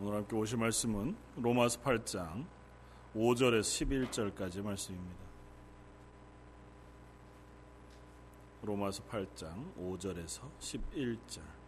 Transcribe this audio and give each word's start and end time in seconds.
오늘 0.00 0.16
함께 0.16 0.34
오실 0.34 0.58
말씀은 0.58 1.16
로마서 1.36 1.80
8장 1.80 2.44
5절에서 3.14 4.34
11절까지 4.34 4.60
말씀입니다. 4.60 5.24
로마서 8.62 9.04
8장 9.04 9.72
5절에서 9.78 10.50
11절. 10.58 11.63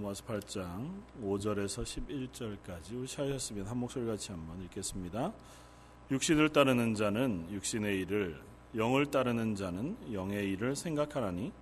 로마서 0.00 0.24
8장 0.24 1.02
5절에서 1.22 1.84
11절까지 1.84 2.98
우리 2.98 3.06
찾으셨으면 3.06 3.66
한 3.66 3.76
목소리 3.76 4.06
같이 4.06 4.32
한번 4.32 4.60
읽겠습니다. 4.62 5.32
육신을 6.10 6.48
따르는 6.48 6.94
자는 6.94 7.46
육신의 7.50 8.00
일을 8.00 8.40
영을 8.76 9.06
따르는 9.06 9.54
자는 9.54 9.96
영의 10.12 10.50
일을 10.52 10.74
생각하라니 10.74 11.52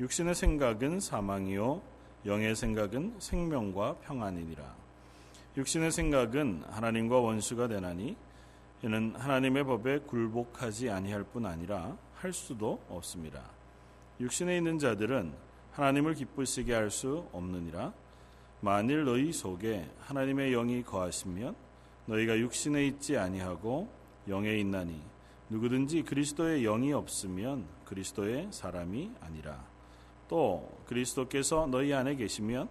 육신의 0.00 0.34
생각은 0.34 1.00
사망이요 1.00 1.80
영의 2.26 2.54
생각은 2.54 3.16
생명과 3.18 3.96
평안이니라. 3.96 4.76
육신의 5.56 5.90
생각은 5.90 6.64
하나님과 6.68 7.18
원수가 7.18 7.68
되나니 7.68 8.16
이는 8.82 9.14
하나님의 9.16 9.64
법에 9.64 9.98
굴복하지 10.00 10.90
아니할 10.90 11.24
뿐 11.24 11.46
아니라 11.46 11.96
할 12.14 12.32
수도 12.32 12.80
없습니다. 12.88 13.42
육신에 14.20 14.58
있는 14.58 14.78
자들은 14.78 15.47
하나님을 15.78 16.14
기쁘시게 16.14 16.74
할 16.74 16.90
수 16.90 17.28
없느니라. 17.30 17.92
만일 18.60 19.04
너희 19.04 19.32
속에 19.32 19.88
하나님의 20.00 20.50
영이 20.50 20.82
거하시면 20.82 21.54
너희가 22.06 22.36
육신에 22.36 22.84
있지 22.88 23.16
아니하고 23.16 23.88
영에 24.26 24.58
있나니 24.58 25.00
누구든지 25.50 26.02
그리스도의 26.02 26.62
영이 26.62 26.92
없으면 26.92 27.64
그리스도의 27.84 28.48
사람이 28.50 29.12
아니라. 29.20 29.64
또 30.28 30.68
그리스도께서 30.86 31.68
너희 31.68 31.94
안에 31.94 32.16
계시면 32.16 32.68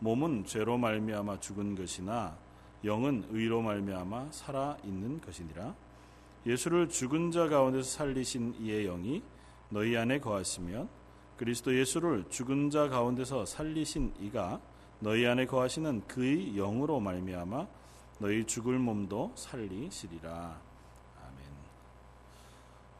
몸은 0.00 0.44
죄로 0.44 0.76
말미암아 0.76 1.40
죽은 1.40 1.74
것이나 1.74 2.36
영은 2.84 3.28
의로 3.30 3.62
말미암아 3.62 4.26
살아 4.30 4.76
있는 4.84 5.22
것이니라. 5.22 5.74
예수를 6.44 6.90
죽은 6.90 7.30
자 7.30 7.48
가운데서 7.48 7.88
살리신 7.88 8.56
이의 8.60 8.84
영이 8.84 9.22
너희 9.70 9.96
안에 9.96 10.18
거하시면 10.20 11.00
그리스도 11.42 11.76
예수를 11.76 12.24
죽은 12.30 12.70
자 12.70 12.88
가운데서 12.88 13.46
살리신 13.46 14.14
이가 14.20 14.60
너희 15.00 15.26
안에 15.26 15.46
거하시는 15.46 16.06
그의 16.06 16.54
영으로 16.54 17.00
말미암아 17.00 17.66
너희 18.20 18.44
죽을 18.44 18.78
몸도 18.78 19.32
살리시리라. 19.34 20.30
아멘. 20.30 21.44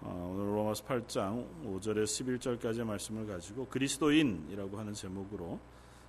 어, 0.01 0.33
오늘 0.35 0.57
로마서 0.57 0.83
8장 0.83 1.47
5절에 1.67 2.03
11절까지의 2.03 2.83
말씀을 2.83 3.29
가지고 3.29 3.69
그리스도인이라고 3.69 4.77
하는 4.77 4.93
제목으로 4.93 5.61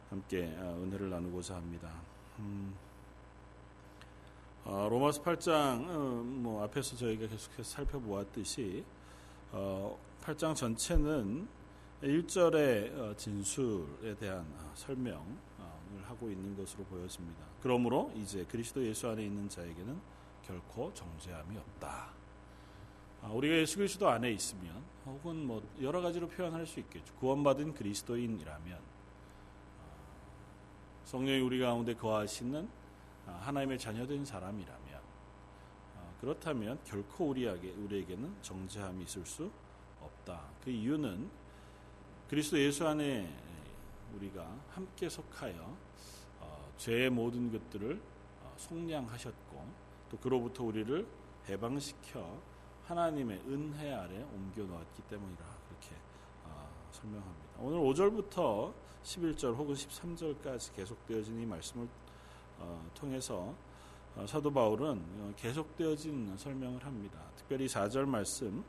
함께 0.09 0.56
어, 0.58 0.81
은혜를 0.84 1.11
나누고자 1.11 1.54
합니다. 1.54 1.92
음, 2.39 2.73
어, 4.66 4.88
로마서 4.89 5.22
8장 5.22 5.86
어, 5.88 6.23
뭐 6.26 6.64
앞에서 6.64 6.98
저희가 6.98 7.28
계속해서 7.28 7.64
살펴보았듯이 7.64 8.84
8장 10.23 10.56
전체는 10.56 11.61
1절의 12.04 13.00
어, 13.00 13.16
진술에 13.16 14.16
대한 14.16 14.40
어, 14.58 14.72
설명을 14.76 15.23
하고 16.04 16.30
있는 16.30 16.56
것으로 16.56 16.84
보여집니다. 16.84 17.45
그러므로 17.62 18.12
이제 18.16 18.45
그리스도 18.45 18.86
예수 18.86 19.08
안에 19.08 19.23
있는 19.23 19.48
자에게는 19.48 19.98
결코 20.45 20.94
정죄함이 20.94 21.58
없다. 21.58 22.10
아, 23.22 23.28
우리가 23.30 23.56
예수 23.56 23.78
그리스도 23.78 24.10
안에 24.10 24.32
있으면 24.32 24.84
혹은 25.06 25.48
뭐 25.48 25.64
여러 25.82 26.02
가지로 26.02 26.28
표현할 26.28 26.66
수 26.66 26.82
있겠죠. 26.82 27.14
구원받은 27.16 27.73
그리스도인이라면 27.73 28.77
아, 28.77 28.86
성령이 31.06 31.39
우리 31.39 31.60
가운데 31.60 31.94
거하시는 31.94 32.67
아, 33.27 33.32
하나님의 33.44 33.80
자녀된 33.80 34.26
사람이라면 34.26 34.83
그렇다면 36.20 36.80
결코 36.86 37.30
우리에게 37.30 37.72
우리에게는 37.72 38.36
정죄함이 38.42 39.04
있을 39.04 39.26
수 39.26 39.52
없다. 40.00 40.42
그 40.64 40.70
이유는 40.70 41.30
그리스도 42.33 42.58
예수 42.58 42.88
안에 42.88 43.32
우리가 44.16 44.44
함께 44.71 45.08
속하여 45.08 45.77
어, 46.39 46.73
죄의 46.77 47.11
모든 47.11 47.52
것들을 47.52 48.02
어, 48.42 48.54
속량하셨고 48.58 49.64
또 50.10 50.17
그로부터 50.17 50.64
우리를 50.64 51.05
해방시켜 51.48 52.42
하나님의 52.86 53.39
은혜 53.48 53.94
아래 53.94 54.23
옮겨 54.33 54.64
놓았기 54.64 55.04
때문이라 55.04 55.45
그렇게 55.67 55.95
어, 56.45 56.67
설명합니다. 56.92 57.60
오늘 57.60 57.77
5절부터 57.77 58.73
11절 59.04 59.55
혹은 59.55 59.76
13절까지 59.76 60.76
계속되어진 60.76 61.39
이 61.39 61.45
말씀을 61.45 61.88
어, 62.58 62.89
통해서 62.95 63.54
어, 64.15 64.26
사도 64.26 64.52
바울은 64.52 65.04
어, 65.20 65.33
계속되어진 65.38 66.36
설명을 66.36 66.83
합니다. 66.83 67.20
특별히 67.36 67.67
4절 67.67 68.05
말씀 68.05 68.64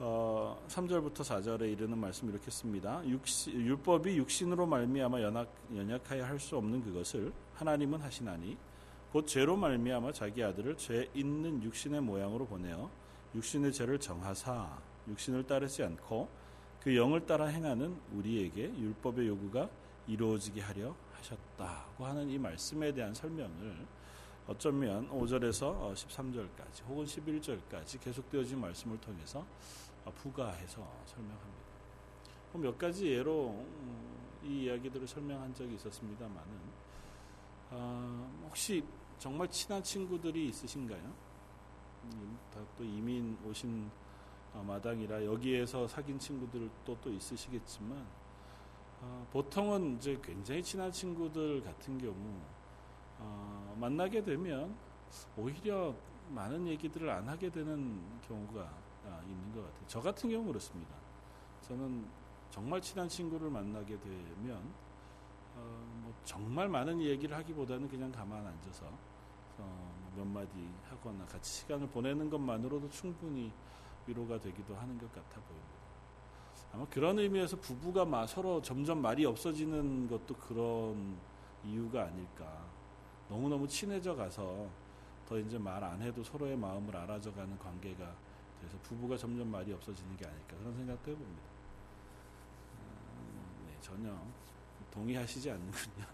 어, 0.00 0.56
3절부터 0.68 1.16
4절에 1.16 1.72
이르는 1.72 1.98
말씀 1.98 2.30
이렇게 2.30 2.52
씁니다. 2.52 3.02
육시, 3.04 3.50
율법이 3.50 4.16
육신으로 4.16 4.64
말미암아 4.64 5.20
연약, 5.20 5.52
연약하여 5.74 6.24
할 6.24 6.38
수 6.38 6.56
없는 6.56 6.84
그것을 6.84 7.32
하나님은 7.54 8.00
하시나니 8.00 8.56
곧 9.12 9.26
죄로 9.26 9.56
말미암아 9.56 10.12
자기 10.12 10.44
아들을 10.44 10.76
죄 10.76 11.08
있는 11.14 11.60
육신의 11.64 12.00
모양으로 12.02 12.46
보내어 12.46 12.88
육신의 13.34 13.72
죄를 13.72 13.98
정하사 13.98 14.78
육신을 15.08 15.48
따르지 15.48 15.82
않고 15.82 16.28
그 16.80 16.96
영을 16.96 17.26
따라 17.26 17.46
행하는 17.46 17.98
우리에게 18.12 18.72
율법의 18.78 19.26
요구가 19.26 19.68
이루어지게 20.06 20.60
하려 20.60 20.94
하셨다고 21.14 22.06
하는 22.06 22.30
이 22.30 22.38
말씀에 22.38 22.92
대한 22.92 23.12
설명을 23.12 23.84
어쩌면 24.46 25.10
5절에서 25.10 25.92
13절까지 25.92 26.86
혹은 26.88 27.04
11절까지 27.04 28.00
계속되어진 28.00 28.60
말씀을 28.60 28.98
통해서 29.00 29.44
부가해서 30.10 30.86
설명합니다. 31.06 31.68
몇 32.54 32.76
가지 32.78 33.06
예로 33.06 33.50
음, 33.50 34.18
이 34.42 34.64
이야기들을 34.64 35.06
설명한 35.06 35.54
적이 35.54 35.74
있었습니다만은 35.74 36.52
어, 37.70 38.42
혹시 38.46 38.82
정말 39.18 39.48
친한 39.48 39.82
친구들이 39.82 40.48
있으신가요? 40.48 41.14
음, 42.04 42.38
또 42.76 42.84
이민 42.84 43.36
오신 43.44 43.90
어, 44.54 44.64
마당이라 44.66 45.24
여기에서 45.24 45.86
사귄 45.86 46.18
친구들도 46.18 46.98
또 47.00 47.10
있으시겠지만 47.10 48.06
어, 49.00 49.26
보통은 49.30 49.96
이제 49.96 50.18
굉장히 50.22 50.62
친한 50.62 50.90
친구들 50.90 51.62
같은 51.62 51.98
경우 51.98 52.14
어, 53.18 53.76
만나게 53.78 54.22
되면 54.22 54.74
오히려 55.36 55.94
많은 56.30 56.66
얘기들을 56.68 57.08
안 57.08 57.28
하게 57.28 57.50
되는 57.50 58.00
경우가 58.26 58.60
아, 58.60 58.77
있는 59.26 59.52
것 59.54 59.62
같아요. 59.62 59.82
저 59.86 60.00
같은 60.00 60.30
경우 60.30 60.44
그렇습니다. 60.46 60.94
저는 61.62 62.06
정말 62.50 62.80
친한 62.80 63.08
친구를 63.08 63.50
만나게 63.50 63.98
되면 64.00 64.56
어, 65.56 65.60
뭐 66.02 66.14
정말 66.24 66.68
많은 66.68 67.00
얘기를 67.00 67.36
하기보다는 67.36 67.88
그냥 67.88 68.10
가만 68.12 68.46
앉아서 68.46 68.86
어, 69.58 70.12
몇 70.16 70.24
마디 70.24 70.68
하거나 70.88 71.24
같이 71.26 71.60
시간을 71.60 71.88
보내는 71.88 72.30
것만으로도 72.30 72.88
충분히 72.90 73.52
위로가 74.06 74.40
되기도 74.40 74.74
하는 74.76 74.96
것 74.98 75.12
같아 75.12 75.40
보입니다. 75.40 75.78
아마 76.72 76.86
그런 76.86 77.18
의미에서 77.18 77.56
부부가 77.56 78.04
막 78.04 78.26
서로 78.26 78.60
점점 78.62 79.00
말이 79.02 79.24
없어지는 79.24 80.08
것도 80.08 80.34
그런 80.36 81.16
이유가 81.64 82.04
아닐까. 82.04 82.64
너무너무 83.28 83.66
친해져 83.68 84.14
가서 84.14 84.68
더 85.28 85.38
이제 85.38 85.58
말 85.58 85.82
안 85.84 86.00
해도 86.00 86.22
서로의 86.22 86.56
마음을 86.56 86.96
알아져 86.96 87.32
가는 87.32 87.58
관계가 87.58 88.14
그래서 88.60 88.76
부부가 88.82 89.16
점점 89.16 89.50
말이 89.50 89.72
없어지는 89.72 90.16
게 90.16 90.26
아닐까 90.26 90.56
그런 90.58 90.76
생각도 90.76 91.10
해봅니다. 91.10 91.42
음, 92.78 93.66
네, 93.66 93.76
전혀 93.80 94.16
동의하시지 94.90 95.50
않는군요. 95.50 96.06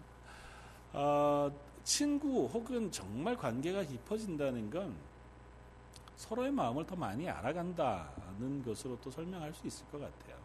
어, 0.93 1.51
친구 1.83 2.47
혹은 2.47 2.91
정말 2.91 3.35
관계가 3.37 3.83
깊어진다는 3.83 4.69
건 4.69 4.95
서로의 6.15 6.51
마음을 6.51 6.85
더 6.85 6.95
많이 6.95 7.29
알아간다는 7.29 8.63
것으로 8.63 8.97
또 9.01 9.11
설명할 9.11 9.53
수 9.53 9.67
있을 9.67 9.85
것 9.87 9.99
같아요. 9.99 10.37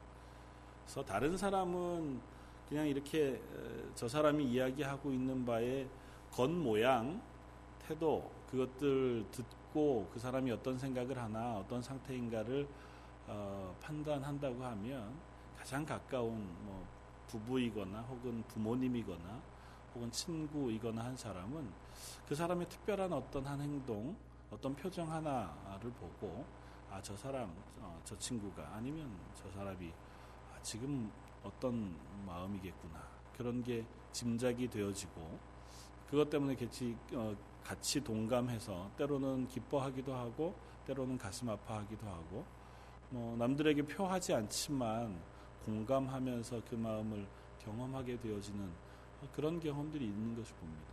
그래서 0.84 1.04
다른 1.04 1.36
사람은 1.36 2.20
그냥 2.68 2.86
이렇게 2.86 3.40
저 3.94 4.08
사람이 4.08 4.44
이야기하고 4.44 5.12
있는 5.12 5.44
바의 5.44 5.88
겉모양, 6.32 7.20
태도, 7.86 8.30
그것들 8.50 9.24
듣고 9.30 9.59
듣고 9.70 10.08
그 10.12 10.18
사람이 10.18 10.50
어떤 10.52 10.78
생각을 10.78 11.18
하나 11.18 11.58
어떤 11.58 11.82
상태인가를 11.82 12.68
어, 13.26 13.74
판단한다고 13.80 14.62
하면 14.62 15.14
가장 15.56 15.84
가까운 15.84 16.46
뭐 16.64 16.86
부부이거나 17.28 18.00
혹은 18.02 18.42
부모님이거나 18.48 19.40
혹은 19.94 20.10
친구이거나 20.10 21.04
한 21.04 21.16
사람은 21.16 21.68
그 22.28 22.34
사람의 22.34 22.68
특별한 22.68 23.12
어떤 23.12 23.46
한 23.46 23.60
행동, 23.60 24.16
어떤 24.50 24.74
표정 24.74 25.10
하나를 25.10 25.90
보고 25.92 26.44
아 26.90 27.00
저 27.02 27.16
사람, 27.16 27.52
어, 27.78 28.00
저 28.04 28.18
친구가 28.18 28.74
아니면 28.74 29.08
저 29.34 29.48
사람이 29.52 29.92
아, 30.52 30.60
지금 30.62 31.10
어떤 31.44 31.96
마음이겠구나. 32.26 33.00
그런 33.36 33.62
게 33.62 33.86
짐작이 34.12 34.68
되어지고 34.68 35.38
그것 36.08 36.28
때문에 36.28 36.56
같이, 36.56 36.96
어, 37.12 37.32
같이 37.64 38.02
동감해서 38.02 38.90
때로는 38.96 39.48
기뻐하기도 39.48 40.14
하고 40.14 40.54
때로는 40.86 41.18
가슴 41.18 41.48
아파하기도 41.48 42.06
하고 42.06 42.44
뭐 43.10 43.36
남들에게 43.36 43.82
표하지 43.82 44.34
않지만 44.34 45.20
공감하면서 45.64 46.62
그 46.68 46.74
마음을 46.74 47.26
경험하게 47.64 48.18
되어지는 48.20 48.70
그런 49.34 49.60
경험들이 49.60 50.04
있는 50.04 50.36
것을 50.36 50.54
봅니다. 50.56 50.90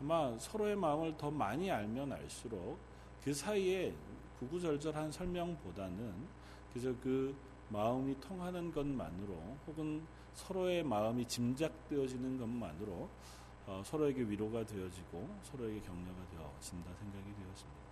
아마 0.00 0.36
서로의 0.38 0.76
마음을 0.76 1.16
더 1.16 1.30
많이 1.30 1.70
알면 1.70 2.12
알수록 2.12 2.78
그 3.22 3.32
사이에 3.32 3.94
구구절절한 4.40 5.12
설명보다는 5.12 6.12
그저 6.72 6.92
그 7.02 7.34
마음이 7.68 8.18
통하는 8.20 8.72
것만으로 8.72 9.56
혹은 9.66 10.02
서로의 10.34 10.82
마음이 10.82 11.26
짐작되어지는 11.26 12.38
것만으로 12.38 13.08
어, 13.66 13.82
서로에게 13.84 14.22
위로가 14.22 14.64
되어지고 14.64 15.28
서로에게 15.44 15.80
격려가 15.80 16.26
되어진다 16.30 16.90
생각이 16.94 17.34
되었습니다. 17.34 17.82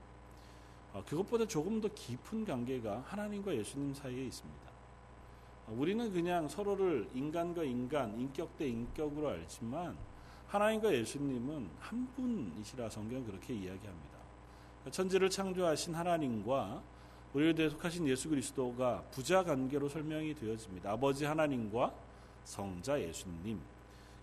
어, 0.92 1.04
그것보다 1.06 1.46
조금 1.46 1.80
더 1.80 1.88
깊은 1.88 2.44
관계가 2.44 3.04
하나님과 3.06 3.54
예수님 3.54 3.94
사이에 3.94 4.24
있습니다. 4.24 4.70
어, 5.68 5.76
우리는 5.78 6.12
그냥 6.12 6.48
서로를 6.48 7.08
인간과 7.14 7.62
인간, 7.62 8.18
인격 8.18 8.56
대 8.56 8.68
인격으로 8.68 9.28
알지만 9.28 9.96
하나님과 10.48 10.92
예수님은 10.92 11.70
한 11.78 12.08
분이시라 12.14 12.90
성경 12.90 13.24
그렇게 13.24 13.54
이야기합니다. 13.54 14.18
천지를 14.90 15.30
창조하신 15.30 15.94
하나님과 15.94 16.82
우리를 17.32 17.54
대속하신 17.54 18.08
예수 18.08 18.28
그리스도가 18.28 19.04
부자 19.12 19.44
관계로 19.44 19.88
설명이 19.88 20.34
되어집니다. 20.34 20.90
아버지 20.90 21.24
하나님과 21.24 21.94
성자 22.44 23.00
예수님. 23.00 23.60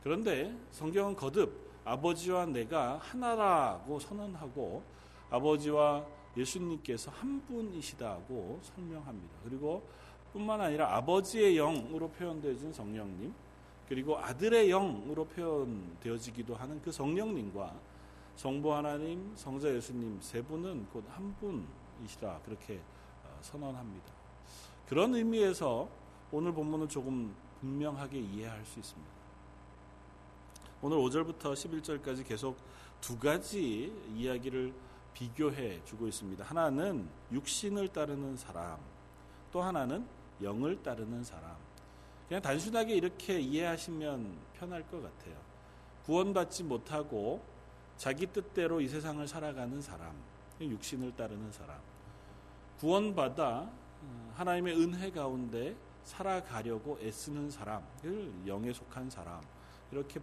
그런데 0.04 0.56
성경은 0.72 1.16
거듭 1.16 1.68
아버지와 1.84 2.46
내가 2.48 2.98
하나라고 2.98 4.00
선언하고 4.00 4.84
아버지와 5.30 6.06
예수님께서 6.36 7.12
한 7.12 7.42
분이시다고 7.46 8.60
설명합니다. 8.62 9.34
그리고 9.44 9.88
뿐만 10.34 10.62
아니라 10.62 10.96
아버지의 10.98 11.56
영으로 11.56 12.10
표현되어진 12.10 12.72
성령님, 12.74 13.34
그리고 13.88 14.18
아들의 14.18 14.70
영으로 14.70 15.26
표현되어지기도 15.26 16.56
하는 16.56 16.82
그 16.82 16.92
성령님과 16.92 17.74
성부 18.36 18.72
하나님, 18.74 19.32
성자 19.36 19.74
예수님 19.74 20.20
세 20.22 20.42
분은 20.42 20.88
곧 20.92 21.04
한 21.10 21.34
분이시라 21.40 22.42
그렇게 22.46 22.76
어, 23.24 23.38
선언합니다. 23.42 24.12
그런 24.88 25.16
의미에서 25.16 25.90
오늘 26.32 26.54
본문은 26.54 26.88
조금 26.90 27.34
분명하게 27.62 28.20
이해할 28.20 28.64
수 28.66 28.80
있습니다. 28.80 29.17
오늘 30.80 30.98
5절부터 30.98 31.54
11절까지 31.54 32.24
계속 32.28 32.56
두 33.02 33.18
가지 33.18 33.92
이야기를 34.16 34.72
비교해 35.12 35.84
주고 35.84 36.08
있습니다. 36.08 36.46
하나는 36.46 37.10
육신을 37.32 37.88
따르는 37.88 38.38
사람, 38.38 38.78
또 39.52 39.64
하나는 39.64 40.06
영을 40.44 40.84
따르는 40.84 41.24
사람. 41.24 41.56
그냥 42.28 42.44
단순하게 42.44 42.94
이렇게 42.94 43.40
이해하시면 43.40 44.38
편할 44.54 44.84
것 44.84 45.02
같아요. 45.02 45.36
구원받지 46.06 46.64
못하고 46.66 47.42
자기 47.98 48.28
뜻대로 48.28 48.80
이 48.80 48.88
세상을 48.88 49.28
살아가는 49.28 49.82
사람, 49.82 50.14
육신을 50.62 51.16
따르는 51.16 51.52
사람. 51.52 51.80
구원받아 52.80 53.68
어, 54.04 54.34
하나님의 54.36 54.80
은혜 54.80 55.10
가운데 55.10 55.76
살아가려고 56.04 57.00
애쓰는 57.02 57.50
사람을 57.50 58.32
영에 58.46 58.72
속한 58.72 59.10
사람. 59.10 59.42
이렇게 59.92 60.20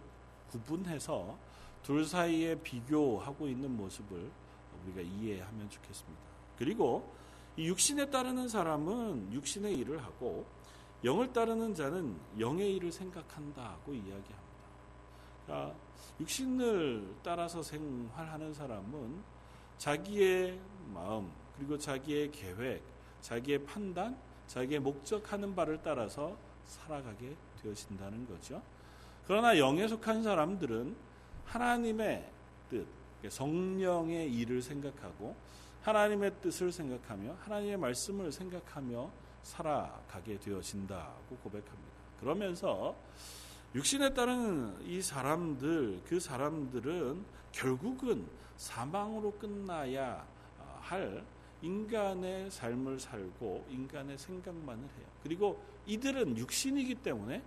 구분해서 0.51 1.37
둘 1.83 2.05
사이에 2.05 2.55
비교하고 2.55 3.47
있는 3.47 3.75
모습을 3.75 4.31
우리가 4.83 5.01
이해하면 5.01 5.69
좋겠습니다. 5.69 6.21
그리고 6.57 7.13
이 7.57 7.67
육신에 7.67 8.09
따르는 8.09 8.47
사람은 8.47 9.31
육신의 9.33 9.77
일을 9.79 10.03
하고 10.03 10.45
영을 11.03 11.31
따르는 11.31 11.73
자는 11.75 12.17
영의 12.39 12.75
일을 12.75 12.91
생각한다고 12.91 13.93
이야기합니다. 13.93 14.35
그러니까 15.45 15.75
육신을 16.19 17.15
따라서 17.23 17.61
생활하는 17.61 18.53
사람은 18.53 19.21
자기의 19.77 20.59
마음 20.93 21.31
그리고 21.55 21.77
자기의 21.77 22.31
계획, 22.31 22.81
자기의 23.21 23.65
판단, 23.65 24.17
자기의 24.47 24.79
목적하는 24.79 25.55
바를 25.55 25.79
따라서 25.83 26.35
살아가게 26.65 27.35
되어진다는 27.61 28.27
거죠. 28.27 28.61
그러나 29.27 29.57
영에 29.57 29.87
속한 29.87 30.23
사람들은 30.23 30.95
하나님의 31.45 32.29
뜻, 32.69 32.87
성령의 33.27 34.31
일을 34.33 34.61
생각하고 34.61 35.35
하나님의 35.81 36.31
뜻을 36.41 36.71
생각하며 36.71 37.35
하나님의 37.41 37.77
말씀을 37.77 38.31
생각하며 38.31 39.09
살아가게 39.41 40.39
되어진다고 40.39 41.37
고백합니다. 41.37 41.95
그러면서 42.19 42.95
육신에 43.73 44.13
따른 44.13 44.75
이 44.85 45.01
사람들, 45.01 46.01
그 46.07 46.19
사람들은 46.19 47.25
결국은 47.51 48.27
사망으로 48.57 49.31
끝나야 49.33 50.25
할 50.79 51.23
인간의 51.61 52.51
삶을 52.51 52.99
살고 52.99 53.65
인간의 53.69 54.17
생각만을 54.17 54.83
해요. 54.83 55.05
그리고 55.23 55.63
이들은 55.87 56.37
육신이기 56.37 56.95
때문에 56.95 57.43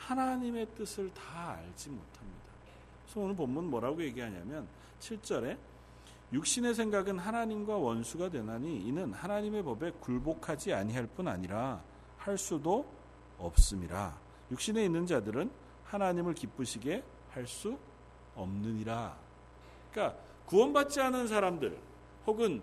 하나님의 0.00 0.66
뜻을 0.76 1.12
다 1.12 1.56
알지 1.58 1.90
못합니다. 1.90 2.40
그래서 3.04 3.20
오늘 3.20 3.36
본문 3.36 3.70
뭐라고 3.70 4.02
얘기하냐면 4.02 4.66
7절에 5.00 5.56
육신의 6.32 6.74
생각은 6.74 7.18
하나님과 7.18 7.76
원수가 7.76 8.30
되나니 8.30 8.82
이는 8.86 9.12
하나님의 9.12 9.62
법에 9.62 9.90
굴복하지 10.00 10.72
아니할 10.72 11.06
뿐 11.08 11.28
아니라 11.28 11.82
할 12.16 12.38
수도 12.38 12.86
없음이라. 13.38 14.18
육신에 14.50 14.84
있는 14.84 15.06
자들은 15.06 15.50
하나님을 15.84 16.34
기쁘시게 16.34 17.02
할 17.30 17.46
수 17.46 17.78
없느니라. 18.34 19.16
그러니까 19.90 20.18
구원받지 20.46 21.00
않은 21.00 21.28
사람들 21.28 21.76
혹은 22.26 22.62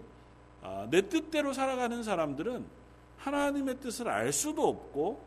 아, 0.61 0.87
내 0.89 1.07
뜻대로 1.07 1.53
살아가는 1.53 2.03
사람들은 2.03 2.65
하나님의 3.17 3.79
뜻을 3.79 4.07
알 4.07 4.31
수도 4.31 4.67
없고 4.67 5.21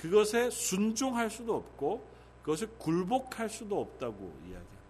그것에 0.00 0.48
순종할 0.48 1.28
수도 1.28 1.56
없고 1.56 2.02
그것에 2.42 2.66
굴복할 2.78 3.50
수도 3.50 3.82
없다고 3.82 4.16
이야기합니다. 4.40 4.80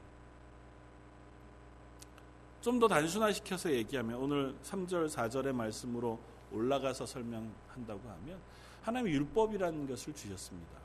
좀 2.60 2.78
더 2.78 2.86
단순화시켜서 2.86 3.72
얘기하면 3.72 4.16
오늘 4.20 4.54
3절, 4.62 5.08
4절의 5.08 5.52
말씀으로 5.52 6.20
올라가서 6.52 7.06
설명한다고 7.06 8.08
하면 8.08 8.38
하나님의 8.82 9.14
율법이라는 9.14 9.88
것을 9.88 10.14
주셨습니다. 10.14 10.78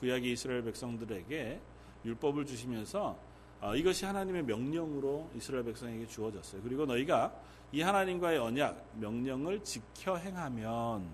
구약의 0.00 0.32
이스라엘 0.32 0.62
백성들에게 0.64 1.60
율법을 2.04 2.44
주시면서 2.44 3.16
어, 3.62 3.74
이것이 3.74 4.04
하나님의 4.04 4.42
명령으로 4.42 5.30
이스라엘 5.36 5.64
백성에게 5.64 6.06
주어졌어요. 6.06 6.60
그리고 6.62 6.84
너희가 6.84 7.34
이 7.72 7.80
하나님과의 7.80 8.38
언약, 8.38 8.98
명령을 8.98 9.64
지켜 9.64 10.16
행하면 10.16 11.08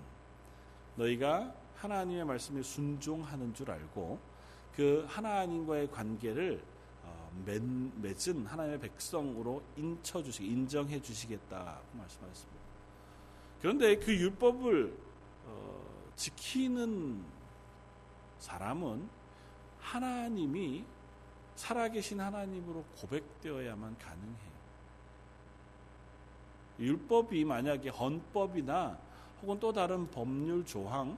너희가 0.97 1.60
하나님의 1.81 2.25
말씀에 2.25 2.61
순종하는 2.61 3.53
줄 3.55 3.71
알고 3.71 4.19
그 4.75 5.03
하나님과의 5.07 5.89
관계를 5.89 6.63
어, 7.03 7.31
맺은 7.43 8.45
하나님의 8.45 8.79
백성으로 8.79 9.63
인쳐 9.75 10.21
주시 10.21 10.45
인정해 10.45 11.01
주시겠다고 11.01 11.97
말씀하셨습니다. 11.97 12.61
그런데 13.61 13.95
그 13.97 14.13
율법을 14.13 14.95
어, 15.45 16.11
지키는 16.15 17.23
사람은 18.37 19.09
하나님이 19.79 20.85
살아계신 21.55 22.19
하나님으로 22.19 22.83
고백되어야만 22.97 23.97
가능해요. 23.97 24.51
율법이 26.79 27.43
만약에 27.45 27.89
헌법이나 27.89 28.97
혹은 29.41 29.59
또 29.59 29.73
다른 29.73 30.09
법률 30.09 30.63
조항 30.65 31.17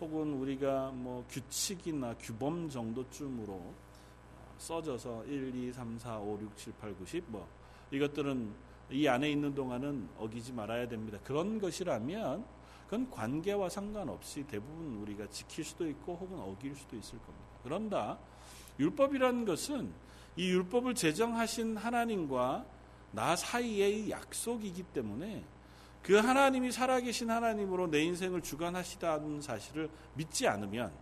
혹은 0.00 0.32
우리가 0.34 0.90
뭐 0.92 1.24
규칙이나 1.28 2.14
규범 2.18 2.70
정도쯤으로 2.70 3.52
어, 3.52 4.54
써져서 4.58 5.24
1, 5.26 5.54
2, 5.54 5.72
3, 5.72 5.98
4, 5.98 6.18
5, 6.18 6.38
6, 6.40 6.56
7, 6.56 6.72
8, 6.80 6.94
9, 6.94 7.06
10 7.06 7.24
뭐 7.28 7.46
이것들은 7.90 8.50
이 8.90 9.06
안에 9.06 9.30
있는 9.30 9.54
동안은 9.54 10.08
어기지 10.18 10.52
말아야 10.52 10.88
됩니다. 10.88 11.18
그런 11.22 11.60
것이라면 11.60 12.44
그건 12.86 13.10
관계와 13.10 13.68
상관없이 13.68 14.44
대부분 14.44 14.96
우리가 15.02 15.28
지킬 15.28 15.64
수도 15.64 15.88
있고 15.88 16.16
혹은 16.16 16.40
어길 16.40 16.74
수도 16.74 16.96
있을 16.96 17.18
겁니다. 17.18 17.46
그런다 17.62 18.18
율법이라는 18.80 19.44
것은 19.44 19.92
이 20.36 20.50
율법을 20.50 20.94
제정하신 20.94 21.76
하나님과 21.76 22.64
나 23.12 23.36
사이의 23.36 24.10
약속이기 24.10 24.84
때문에 24.84 25.44
그 26.02 26.14
하나님이 26.16 26.72
살아계신 26.72 27.30
하나님으로 27.30 27.90
내 27.90 28.02
인생을 28.02 28.40
주관하시다는 28.42 29.42
사실을 29.42 29.90
믿지 30.14 30.46
않으면 30.48 30.92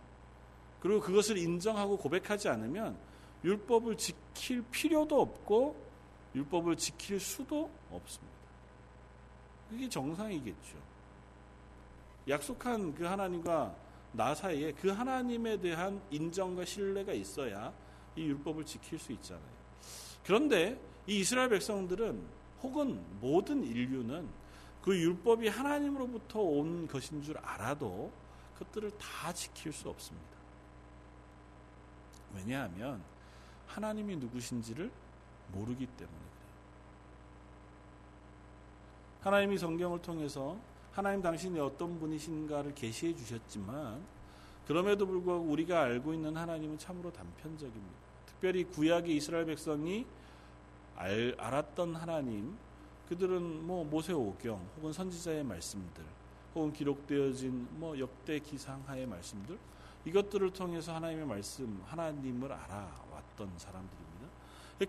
그리고 0.79 0.99
그것을 0.99 1.37
인정하고 1.37 1.97
고백하지 1.97 2.49
않으면 2.49 2.97
율법을 3.43 3.97
지킬 3.97 4.61
필요도 4.63 5.21
없고 5.21 5.75
율법을 6.35 6.75
지킬 6.75 7.19
수도 7.19 7.69
없습니다. 7.91 8.37
이게 9.71 9.87
정상이겠죠. 9.87 10.77
약속한 12.27 12.93
그 12.93 13.05
하나님과 13.05 13.75
나 14.11 14.35
사이에 14.35 14.71
그 14.73 14.89
하나님에 14.89 15.57
대한 15.59 16.01
인정과 16.09 16.65
신뢰가 16.65 17.13
있어야 17.13 17.73
이 18.15 18.23
율법을 18.23 18.65
지킬 18.65 18.99
수 18.99 19.11
있잖아요. 19.13 19.59
그런데 20.25 20.79
이 21.07 21.19
이스라엘 21.19 21.49
백성들은 21.49 22.21
혹은 22.61 23.01
모든 23.19 23.63
인류는 23.63 24.27
그 24.81 24.97
율법이 24.97 25.47
하나님으로부터 25.47 26.39
온 26.39 26.87
것인 26.87 27.21
줄 27.21 27.37
알아도 27.37 28.11
그것들을 28.53 28.91
다 28.97 29.33
지킬 29.33 29.71
수 29.73 29.89
없습니다. 29.89 30.27
왜냐하면 32.35 33.01
하나님이 33.67 34.17
누구신지를 34.17 34.91
모르기 35.51 35.85
때문에 35.85 36.17
그래요. 36.17 36.49
하나님이 39.21 39.57
성경을 39.57 40.01
통해서 40.01 40.57
하나님 40.91 41.21
당신이 41.21 41.59
어떤 41.59 41.99
분이신가를 41.99 42.75
계시해 42.75 43.15
주셨지만 43.15 44.01
그럼에도 44.67 45.05
불구하고 45.05 45.43
우리가 45.45 45.81
알고 45.81 46.13
있는 46.13 46.35
하나님은 46.35 46.77
참으로 46.77 47.11
단편적입니다. 47.11 47.95
특별히 48.27 48.63
구약의 48.65 49.15
이스라엘 49.15 49.45
백성이 49.45 50.05
알, 50.95 51.35
알았던 51.37 51.95
하나님, 51.95 52.57
그들은 53.09 53.65
뭐 53.65 53.83
모세오경 53.83 54.69
혹은 54.77 54.93
선지자의 54.93 55.43
말씀들, 55.43 56.03
혹은 56.53 56.71
기록되어진 56.71 57.67
뭐 57.71 57.97
역대 57.97 58.39
기상하의 58.39 59.07
말씀들, 59.07 59.57
이것들을 60.05 60.51
통해서 60.51 60.93
하나님의 60.95 61.25
말씀, 61.25 61.81
하나님을 61.85 62.51
알아왔던 62.51 63.51
사람들입니다. 63.57 64.27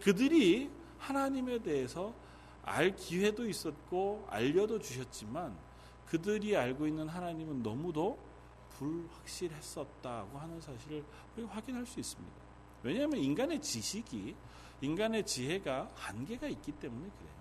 그들이 0.00 0.70
하나님에 0.98 1.60
대해서 1.60 2.14
알 2.62 2.94
기회도 2.94 3.48
있었고 3.48 4.26
알려도 4.28 4.80
주셨지만 4.80 5.56
그들이 6.06 6.56
알고 6.56 6.86
있는 6.86 7.08
하나님은 7.08 7.62
너무도 7.62 8.18
불확실했었다고 8.76 10.38
하는 10.38 10.60
사실을 10.60 11.04
확인할 11.48 11.86
수 11.86 11.98
있습니다. 11.98 12.36
왜냐하면 12.82 13.18
인간의 13.18 13.60
지식이 13.60 14.34
인간의 14.82 15.26
지혜가 15.26 15.90
한계가 15.94 16.48
있기 16.48 16.72
때문에 16.72 17.10
그래요. 17.18 17.39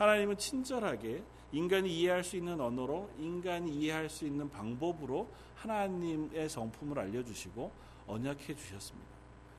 하나님은 0.00 0.38
친절하게 0.38 1.22
인간이 1.52 1.94
이해할 2.00 2.24
수 2.24 2.36
있는 2.38 2.58
언어로 2.58 3.10
인간이 3.18 3.70
이해할 3.70 4.08
수 4.08 4.24
있는 4.24 4.48
방법으로 4.48 5.28
하나님의 5.56 6.48
성품을 6.48 6.98
알려주시고 6.98 7.70
언약해 8.06 8.56
주셨습니다. 8.56 9.10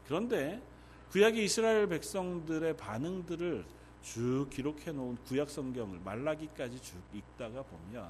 그런데 0.08 0.60
구약의 1.12 1.46
이스라엘 1.46 1.88
백성들의 1.88 2.76
반응들을 2.76 3.66
쭉 4.02 4.48
기록해 4.50 4.94
놓은 4.94 5.18
구약 5.28 5.48
성경을 5.48 6.00
말라기까지 6.04 6.82
쭉 6.82 6.96
읽다가 7.14 7.62
보면 7.62 8.10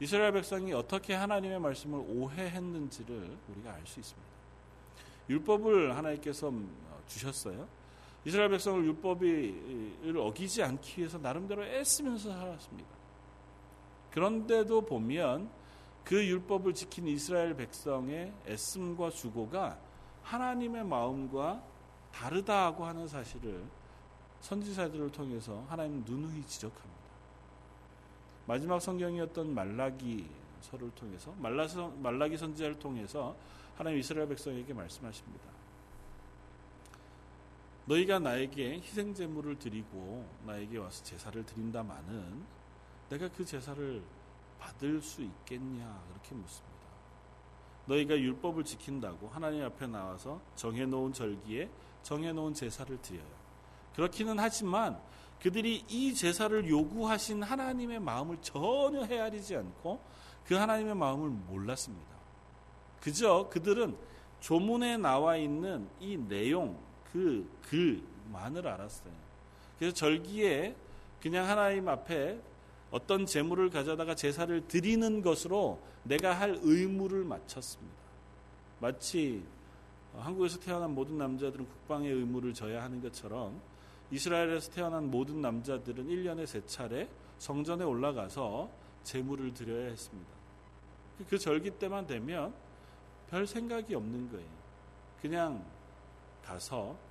이스라엘 0.00 0.32
백성이 0.32 0.72
어떻게 0.72 1.14
하나님의 1.14 1.60
말씀을 1.60 2.02
오해했는지를 2.08 3.36
우리가 3.50 3.72
알 3.72 3.86
수 3.86 4.00
있습니다. 4.00 4.28
율법을 5.30 5.96
하나님께서 5.96 6.52
주셨어요. 7.06 7.68
이스라엘 8.26 8.50
백성을 8.50 8.84
율법을 8.84 10.16
어기지 10.18 10.60
않기 10.60 10.98
위해서 10.98 11.16
나름대로 11.16 11.64
애쓰면서 11.64 12.32
살았습니다. 12.32 12.90
그런데도 14.10 14.80
보면 14.80 15.48
그 16.02 16.26
율법을 16.26 16.74
지킨 16.74 17.06
이스라엘 17.06 17.54
백성의 17.54 18.32
애씀과 18.48 19.10
수고가 19.10 19.78
하나님의 20.24 20.84
마음과 20.84 21.62
다르다고 22.12 22.84
하는 22.84 23.06
사실을 23.06 23.62
선지자들을 24.40 25.12
통해서 25.12 25.64
하나님 25.68 26.02
누누이 26.04 26.44
지적합니다. 26.46 26.96
마지막 28.46 28.80
성경이었던 28.80 29.54
말라기서를 29.54 30.90
통해서 30.96 31.32
말라기 32.00 32.36
선지자를 32.36 32.80
통해서 32.80 33.36
하나님 33.76 34.00
이스라엘 34.00 34.26
백성에게 34.28 34.74
말씀하십니다. 34.74 35.55
너희가 37.86 38.18
나에게 38.18 38.80
희생 38.80 39.14
제물을 39.14 39.58
드리고 39.58 40.28
나에게 40.44 40.78
와서 40.78 41.02
제사를 41.04 41.44
드린다마는 41.44 42.44
내가 43.08 43.28
그 43.28 43.44
제사를 43.44 44.02
받을 44.58 45.00
수 45.00 45.22
있겠냐 45.22 46.02
그렇게 46.08 46.34
묻습니다. 46.34 46.76
너희가 47.86 48.16
율법을 48.16 48.64
지킨다고 48.64 49.28
하나님 49.28 49.64
앞에 49.64 49.86
나와서 49.86 50.40
정해놓은 50.56 51.12
절기에 51.12 51.70
정해놓은 52.02 52.54
제사를 52.54 53.00
드려요. 53.00 53.46
그렇기는 53.94 54.38
하지만 54.38 55.00
그들이 55.40 55.84
이 55.88 56.14
제사를 56.14 56.68
요구하신 56.68 57.42
하나님의 57.42 58.00
마음을 58.00 58.38
전혀 58.40 59.04
헤아리지 59.04 59.56
않고 59.56 60.00
그 60.44 60.54
하나님의 60.54 60.94
마음을 60.96 61.28
몰랐습니다. 61.28 62.16
그저 63.00 63.48
그들은 63.50 63.96
조문에 64.40 64.96
나와 64.96 65.36
있는 65.36 65.88
이 66.00 66.16
내용, 66.16 66.78
그 67.16 67.48
글만을 67.62 68.68
알았어요. 68.68 69.12
그래서 69.78 69.94
절기에 69.94 70.76
그냥 71.22 71.48
하나님 71.48 71.88
앞에 71.88 72.38
어떤 72.90 73.24
재물을 73.24 73.70
가져다가 73.70 74.14
제사를 74.14 74.68
드리는 74.68 75.22
것으로 75.22 75.80
내가 76.02 76.38
할 76.38 76.58
의무를 76.62 77.24
마쳤습니다. 77.24 77.96
마치 78.80 79.42
한국에서 80.14 80.60
태어난 80.60 80.94
모든 80.94 81.16
남자들은 81.16 81.66
국방의 81.66 82.12
의무를 82.12 82.52
져야 82.52 82.82
하는 82.82 83.00
것처럼 83.02 83.60
이스라엘에서 84.10 84.70
태어난 84.72 85.10
모든 85.10 85.40
남자들은 85.40 86.06
1년에 86.06 86.46
세 86.46 86.64
차례 86.66 87.08
성전에 87.38 87.84
올라가서 87.84 88.70
제물을 89.04 89.54
드려야 89.54 89.86
했습니다. 89.86 90.30
그 91.28 91.38
절기 91.38 91.70
때만 91.70 92.06
되면 92.06 92.52
별 93.30 93.46
생각이 93.46 93.94
없는 93.94 94.30
거예요. 94.30 94.48
그냥 95.20 95.64
가서 96.44 97.05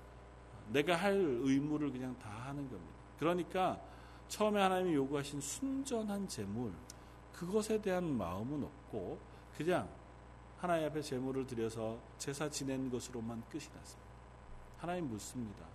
내가 0.69 0.95
할 0.95 1.13
의무를 1.13 1.91
그냥 1.91 2.17
다 2.19 2.29
하는 2.29 2.69
겁니다. 2.69 2.93
그러니까 3.19 3.79
처음에 4.27 4.61
하나님이 4.61 4.95
요구하신 4.95 5.39
순전한 5.39 6.27
제물 6.27 6.71
그것에 7.33 7.81
대한 7.81 8.17
마음은 8.17 8.63
없고 8.63 9.19
그냥 9.57 9.87
하나님 10.57 10.87
앞에 10.87 11.01
제물을 11.01 11.45
드려서 11.45 11.99
제사 12.17 12.49
지낸 12.49 12.89
것으로만 12.89 13.43
끝이 13.49 13.65
났습니다. 13.75 14.05
하나님 14.77 15.09
묻습니다. 15.09 15.65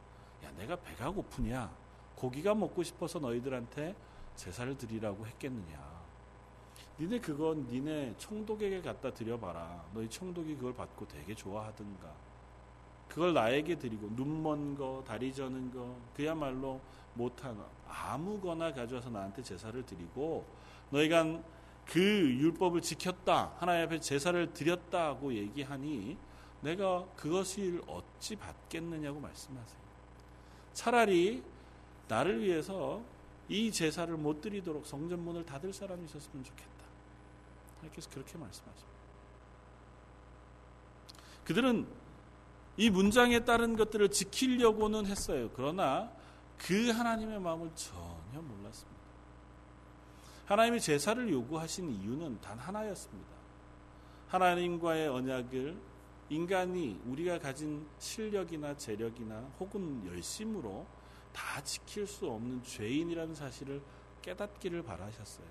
야, 0.45 0.51
내가 0.57 0.77
배가 0.77 1.11
고프냐? 1.11 1.71
고기가 2.15 2.55
먹고 2.55 2.83
싶어서 2.83 3.19
너희들한테 3.19 3.95
제사를 4.37 4.77
드리라고 4.77 5.27
했겠느냐? 5.27 6.01
니네 6.99 7.21
그건 7.21 7.67
니네 7.69 8.15
총독에게 8.19 8.83
갖다 8.83 9.13
드려봐라. 9.13 9.87
너희 9.95 10.09
총독이 10.09 10.57
그걸 10.57 10.75
받고 10.75 11.09
되게 11.09 11.35
좋아하든가. 11.35 12.13
그걸 13.11 13.35
나에게 13.35 13.77
드리고 13.77 14.09
눈먼 14.13 14.77
거, 14.77 15.03
다리 15.07 15.35
저는 15.35 15.73
거, 15.73 15.97
그야말로 16.15 16.81
못한 17.15 17.61
아무거나 17.89 18.73
가져와서 18.73 19.11
나한테 19.11 19.43
제사를 19.43 19.83
드리고 19.85 20.47
너희가 20.91 21.43
그 21.87 22.01
율법을 22.01 22.81
지켰다. 22.83 23.55
하나님 23.59 23.87
앞에 23.87 23.99
제사를 23.99 24.53
드렸다고 24.53 25.35
얘기하니 25.35 26.17
내가 26.61 27.05
그것을 27.17 27.83
어찌 27.89 28.37
받겠느냐고 28.37 29.19
말씀하세요. 29.19 29.81
차라리 30.73 31.43
나를 32.07 32.41
위해서 32.43 33.03
이 33.49 33.73
제사를 33.73 34.17
못 34.17 34.41
드리도록 34.41 34.87
성전 34.87 35.21
문을 35.25 35.45
닫을 35.45 35.73
사람이 35.73 36.05
있었으면 36.05 36.45
좋겠다. 36.45 36.71
하나님께서 37.79 38.09
그렇게 38.11 38.39
말씀하십니다. 38.39 38.89
그들은 41.45 42.00
이 42.77 42.91
문장에 42.91 43.45
따른 43.45 43.77
것들을 43.77 44.11
지키려고는 44.11 45.07
했어요. 45.07 45.51
그러나 45.55 46.11
그 46.57 46.91
하나님의 46.91 47.41
마음을 47.41 47.71
전혀 47.75 48.41
몰랐습니다. 48.41 49.01
하나님이 50.47 50.81
제사를 50.81 51.31
요구하신 51.31 51.91
이유는 51.91 52.41
단 52.41 52.59
하나였습니다. 52.59 53.31
하나님과의 54.29 55.09
언약을 55.09 55.77
인간이 56.29 57.01
우리가 57.07 57.39
가진 57.39 57.87
실력이나 57.99 58.77
재력이나 58.77 59.37
혹은 59.59 60.07
열심으로 60.07 60.87
다 61.33 61.63
지킬 61.63 62.07
수 62.07 62.29
없는 62.29 62.63
죄인이라는 62.63 63.35
사실을 63.35 63.83
깨닫기를 64.23 64.83
바라셨어요. 64.83 65.47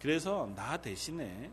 그래서 0.00 0.50
나 0.54 0.76
대신에 0.76 1.50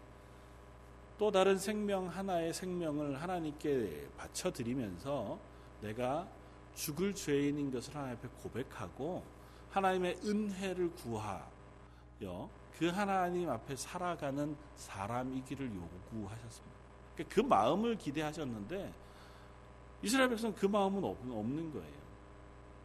또 1.22 1.30
다른 1.30 1.56
생명 1.56 2.08
하나의 2.08 2.52
생명을 2.52 3.22
하나님께 3.22 4.10
바쳐드리면서 4.18 5.38
내가 5.80 6.28
죽을 6.74 7.14
죄인인 7.14 7.70
것을 7.70 7.96
하나님 7.96 8.18
앞에 8.18 8.28
고백하고 8.42 9.24
하나님의 9.70 10.18
은혜를 10.26 10.90
구하여 10.96 12.50
그 12.76 12.88
하나님 12.88 13.52
앞에 13.52 13.76
살아가는 13.76 14.58
사람이기를 14.76 15.72
요구하셨습니다. 15.76 16.76
그러니까 17.14 17.36
그 17.36 17.42
마음을 17.42 18.00
기대하셨는데 18.00 18.92
이스라엘 20.02 20.28
백성은 20.28 20.56
그 20.56 20.66
마음은 20.66 21.04
없는 21.04 21.72
거예요. 21.72 22.02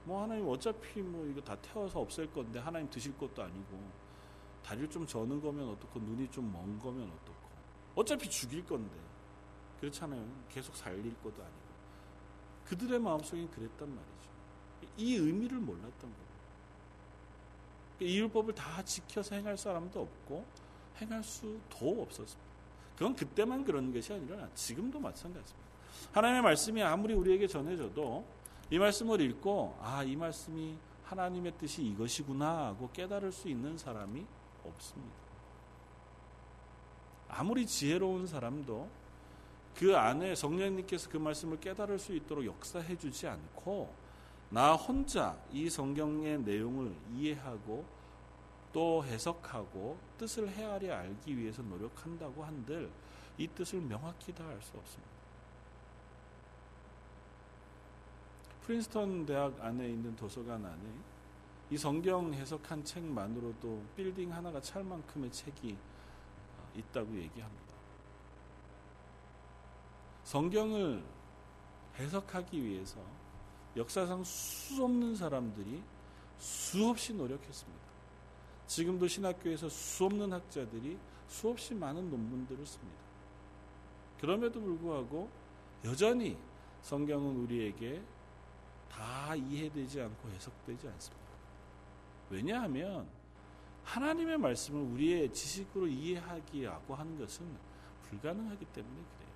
뭐 0.05 0.25
하나님 0.25 0.47
어차피 0.47 1.01
뭐 1.01 1.25
이거 1.25 1.41
다 1.41 1.57
태워서 1.63 2.01
없앨 2.01 2.31
건데 2.31 2.59
하나님 2.59 2.91
드실 2.91 3.17
것도 3.17 3.43
아니고 3.43 3.79
다리를 4.63 4.91
좀 4.91 5.07
저는 5.07 5.41
거면 5.41 5.71
어떻고 5.71 5.99
눈이 6.01 6.31
좀 6.31 6.53
먼 6.53 6.79
거면 6.79 7.05
어떻고 7.05 7.36
어차피 7.97 8.31
죽일 8.31 8.65
건데 8.65 8.95
그렇잖아요. 9.81 10.25
계속 10.51 10.77
살릴 10.77 11.15
것도 11.23 11.43
아니고 11.43 11.67
그들의 12.67 13.01
마음속엔 13.01 13.51
그랬단 13.51 13.89
말이죠. 13.89 14.27
이 14.97 15.15
의미를 15.17 15.59
몰랐던 15.59 16.01
거예요. 16.01 16.27
이 18.01 18.19
율법을 18.19 18.55
다 18.55 18.83
지켜서 18.85 19.35
행할 19.35 19.57
사람도 19.57 20.01
없고 20.01 20.45
행할 21.01 21.23
수도 21.23 22.03
없었습니다. 22.03 22.47
그건 22.95 23.15
그때만 23.15 23.65
그런 23.65 23.93
것이 23.93 24.13
아니라 24.13 24.49
지금도 24.55 24.99
마찬가지입니다. 25.01 25.67
하나님의 26.13 26.43
말씀이 26.43 26.83
아무리 26.83 27.15
우리에게 27.15 27.47
전해져도 27.47 28.27
이 28.71 28.79
말씀을 28.79 29.21
읽고 29.21 29.79
아, 29.81 30.03
이 30.03 30.17
말씀이 30.17 30.77
하나님의 31.05 31.57
뜻이 31.57 31.83
이것이구나 31.83 32.67
하고 32.67 32.91
깨달을 32.93 33.33
수 33.33 33.49
있는 33.49 33.79
사람이 33.79 34.27
없습니다. 34.65 35.26
아무리 37.29 37.67
지혜로운 37.67 38.27
사람도 38.27 38.89
그 39.75 39.97
안에 39.97 40.35
성령님께서 40.35 41.11
그 41.11 41.19
말씀을 41.19 41.61
깨달을 41.61 41.99
수 41.99 42.15
있도록 42.15 42.45
역사해 42.45 42.97
주지 42.97 43.27
않고 43.27 43.93
나 44.49 44.75
혼자 44.75 45.37
이 45.53 45.69
성경의 45.69 46.41
내용을 46.43 46.95
이해하고 47.15 47.85
또 48.73 49.05
해석하고 49.05 49.99
뜻을 50.19 50.49
헤아려 50.49 50.95
알기 50.95 51.37
위해서 51.37 51.63
노력한다고 51.63 52.45
한들 52.45 52.91
이 53.39 53.47
뜻을 53.49 53.81
명확히 53.81 54.35
다 54.35 54.45
알 54.45 54.61
수 54.63 54.77
없습니다. 54.77 55.17
프린스턴 58.63 59.27
대학 59.27 59.57
안에 59.61 59.89
있는 59.89 60.17
도서관 60.17 60.65
안에 60.65 60.83
이 61.71 61.77
성경 61.79 62.35
해석한 62.35 62.85
책만으로도 62.85 63.83
빌딩 63.95 64.33
하나가 64.33 64.61
찰 64.61 64.83
만큼의 64.83 65.31
책이 65.31 65.73
어, 65.75 65.96
있다고 66.77 67.17
얘기합니다. 67.17 67.75
성경을 70.25 71.05
해석하기 71.99 72.63
위해서 72.63 73.01
역사상 73.77 74.25
수없는 74.25 75.15
사람들이 75.15 75.83
수없이 76.39 77.15
노력했습니다. 77.15 77.87
지금도 78.67 79.07
신학교에서 79.07 79.69
수없는 79.69 80.33
학자들이 80.33 80.99
수없이 81.29 81.75
많은 81.75 82.11
논문들을 82.11 82.67
씁니다. 82.67 82.99
그럼에도 84.21 84.61
불구하고 84.61 85.29
여전히 85.85 86.37
성경은 86.83 87.37
우리에게 87.37 88.03
다 88.91 89.35
이해되지 89.35 90.01
않고 90.01 90.29
해석되지 90.31 90.89
않습니다. 90.89 91.27
왜냐하면 92.31 93.07
하나님의 93.87 94.37
말씀을 94.39 94.81
우리의 94.81 95.33
지식으로 95.33 95.87
이해하기하고 95.87 96.95
하는 96.95 97.19
것은 97.19 97.47
불가능하기 98.03 98.65
때문에 98.67 98.95
그래요. 98.95 99.27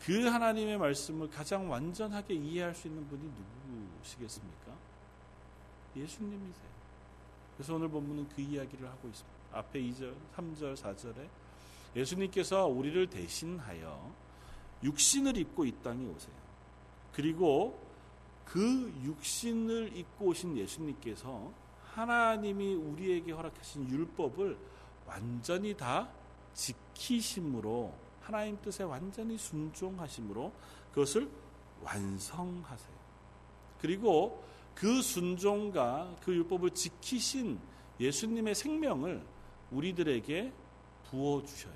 그 0.00 0.26
하나님의 0.26 0.78
말씀을 0.78 1.28
가장 1.28 1.70
완전하게 1.70 2.34
이해할 2.34 2.74
수 2.74 2.88
있는 2.88 3.06
분이 3.08 3.30
누구시겠습니까? 3.68 4.74
예수님이세요. 5.94 6.68
그래서 7.56 7.74
오늘 7.74 7.88
본문은 7.88 8.28
그 8.30 8.40
이야기를 8.40 8.88
하고 8.88 9.08
있습니다. 9.08 9.38
앞에 9.52 9.80
2절, 9.80 10.14
3절, 10.34 10.76
4절에 10.76 11.28
예수님께서 11.94 12.66
우리를 12.66 13.08
대신하여 13.10 14.14
육신을 14.82 15.36
입고 15.36 15.66
이 15.66 15.72
땅에 15.82 16.06
오세요. 16.06 16.34
그리고 17.12 17.87
그 18.48 18.92
육신을 19.04 19.94
입고 19.94 20.28
오신 20.28 20.56
예수님께서 20.56 21.52
하나님이 21.92 22.74
우리에게 22.74 23.32
허락하신 23.32 23.90
율법을 23.90 24.56
완전히 25.06 25.76
다 25.76 26.08
지키심으로 26.54 27.92
하나님 28.22 28.60
뜻에 28.62 28.84
완전히 28.84 29.36
순종하심으로 29.36 30.52
그것을 30.92 31.30
완성하세요. 31.82 32.96
그리고 33.80 34.42
그 34.74 35.02
순종과 35.02 36.16
그 36.22 36.34
율법을 36.34 36.70
지키신 36.70 37.58
예수님의 38.00 38.54
생명을 38.54 39.22
우리들에게 39.70 40.52
부어 41.10 41.44
주셔요. 41.44 41.74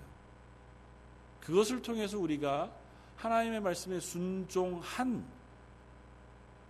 그것을 1.41 1.83
통해서 1.83 2.19
우리가 2.19 2.73
하나님의 3.17 3.61
말씀에 3.61 4.01
순종한 4.01 5.27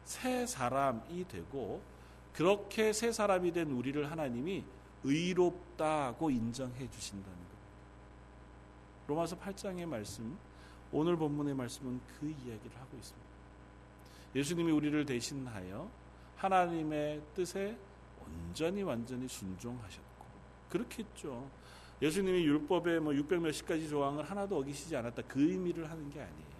새 0.04 0.46
사람이 0.46 1.26
되고 1.28 1.82
그렇게 2.32 2.92
새 2.92 3.12
사람이 3.12 3.52
된 3.52 3.70
우리를 3.70 4.10
하나님이 4.10 4.64
의롭다고 5.04 6.30
인정해 6.30 6.88
주신다는 6.90 7.36
것. 7.36 7.52
로마서 9.08 9.36
8장의 9.38 9.86
말씀, 9.86 10.38
오늘 10.92 11.16
본문의 11.16 11.54
말씀은 11.54 12.00
그 12.18 12.26
이야기를 12.26 12.76
하고 12.76 12.96
있습니다. 12.96 13.28
예수님이 14.34 14.72
우리를 14.72 15.04
대신하여 15.04 15.90
하나님의 16.36 17.20
뜻에 17.34 17.76
온전히 18.24 18.82
완전히 18.82 19.28
순종하셨고 19.28 20.24
그렇겠죠. 20.68 21.50
예수님이 22.00 22.44
율법의 22.44 23.00
뭐600 23.00 23.38
몇십 23.40 23.66
가지 23.66 23.88
조항을 23.88 24.28
하나도 24.28 24.58
어기시지 24.58 24.96
않았다. 24.96 25.22
그 25.28 25.40
의미를 25.40 25.88
하는 25.90 26.10
게 26.10 26.20
아니에요. 26.20 26.51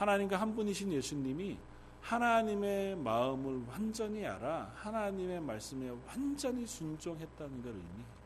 하나님과 0.00 0.40
한 0.40 0.54
분이신 0.54 0.92
예수님이 0.92 1.58
하나님의 2.00 2.96
마음을 2.96 3.62
완전히 3.68 4.26
알아 4.26 4.72
하나님의 4.74 5.42
말씀에 5.42 5.90
완전히 6.06 6.66
순종했다는 6.66 7.62
걸 7.62 7.72
의미해요. 7.72 8.20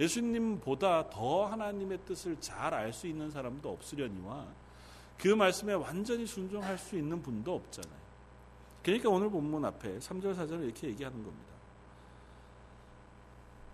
예수님보다 0.00 1.10
더 1.10 1.44
하나님의 1.44 1.98
뜻을 2.06 2.40
잘 2.40 2.72
알 2.72 2.90
수 2.90 3.06
있는 3.06 3.30
사람도 3.30 3.70
없으려니와 3.70 4.46
그 5.18 5.28
말씀에 5.28 5.74
완전히 5.74 6.26
순종할 6.26 6.78
수 6.78 6.96
있는 6.96 7.22
분도 7.22 7.54
없잖아요. 7.54 8.04
그러니까 8.82 9.10
오늘 9.10 9.28
본문 9.28 9.62
앞에 9.66 9.98
3절 9.98 10.34
4절을 10.34 10.64
이렇게 10.64 10.88
얘기하는 10.88 11.22
겁니다. 11.22 11.52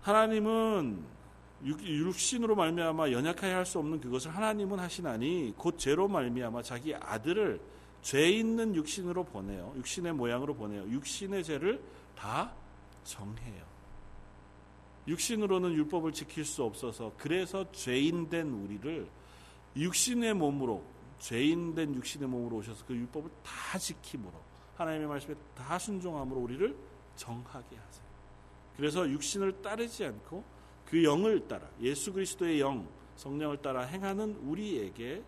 하나님은 0.01 1.20
육신으로 1.65 2.55
말미암아 2.55 3.11
연약하여 3.11 3.55
할 3.55 3.65
수 3.65 3.79
없는 3.79 4.01
그것을 4.01 4.35
하나님은 4.35 4.79
하시나니 4.79 5.53
곧 5.57 5.77
죄로 5.77 6.07
말미암아 6.07 6.63
자기 6.63 6.95
아들을 6.95 7.59
죄 8.01 8.29
있는 8.29 8.75
육신으로 8.75 9.25
보내요. 9.25 9.73
육신의 9.77 10.13
모양으로 10.13 10.55
보내요. 10.55 10.89
육신의 10.89 11.43
죄를 11.43 11.81
다 12.15 12.51
정해요. 13.03 13.63
육신으로는 15.07 15.73
율법을 15.73 16.13
지킬 16.13 16.45
수 16.45 16.63
없어서 16.63 17.13
그래서 17.17 17.71
죄인된 17.71 18.47
우리를 18.47 19.07
육신의 19.75 20.33
몸으로 20.33 20.83
죄인된 21.19 21.95
육신의 21.95 22.27
몸으로 22.27 22.57
오셔서 22.57 22.85
그 22.85 22.95
율법을 22.95 23.29
다 23.43 23.77
지킴으로 23.77 24.33
하나님의 24.77 25.07
말씀에 25.07 25.35
다 25.55 25.77
순종함으로 25.77 26.39
우리를 26.41 26.75
정하게 27.15 27.75
하세요. 27.77 28.05
그래서 28.75 29.07
육신을 29.07 29.61
따르지 29.61 30.05
않고 30.05 30.43
그 30.91 31.01
영을 31.05 31.47
따라 31.47 31.65
예수 31.79 32.11
그리스도의 32.11 32.59
영 32.59 32.85
성령을 33.15 33.61
따라 33.61 33.83
행하는 33.83 34.35
우리에게 34.43 35.23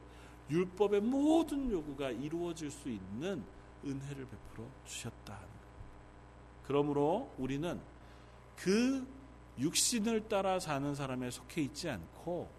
율법의 0.49 0.99
모든 0.99 1.71
요구가 1.71 2.12
이루어질 2.12 2.69
수 2.69 2.89
있는 2.89 3.41
은혜를 3.86 4.28
베풀어 4.28 4.67
주셨다. 4.86 5.39
그러므로 6.67 7.32
우리는 7.38 7.80
그 8.58 9.08
육신을 9.58 10.28
따라 10.28 10.60
사는 10.60 10.93
사람에 10.95 11.32
속해 11.32 11.62
있지 11.62 11.89
않고 11.89 12.49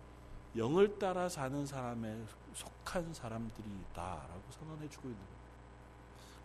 영을 0.56 0.98
따라 0.98 1.28
사는 1.28 1.66
사람에 1.66 2.16
속한 2.54 3.12
사람들이다라고 3.12 4.42
선언해 4.50 4.88
주고 4.88 5.08
있는 5.08 5.18
겁니다. 5.18 5.44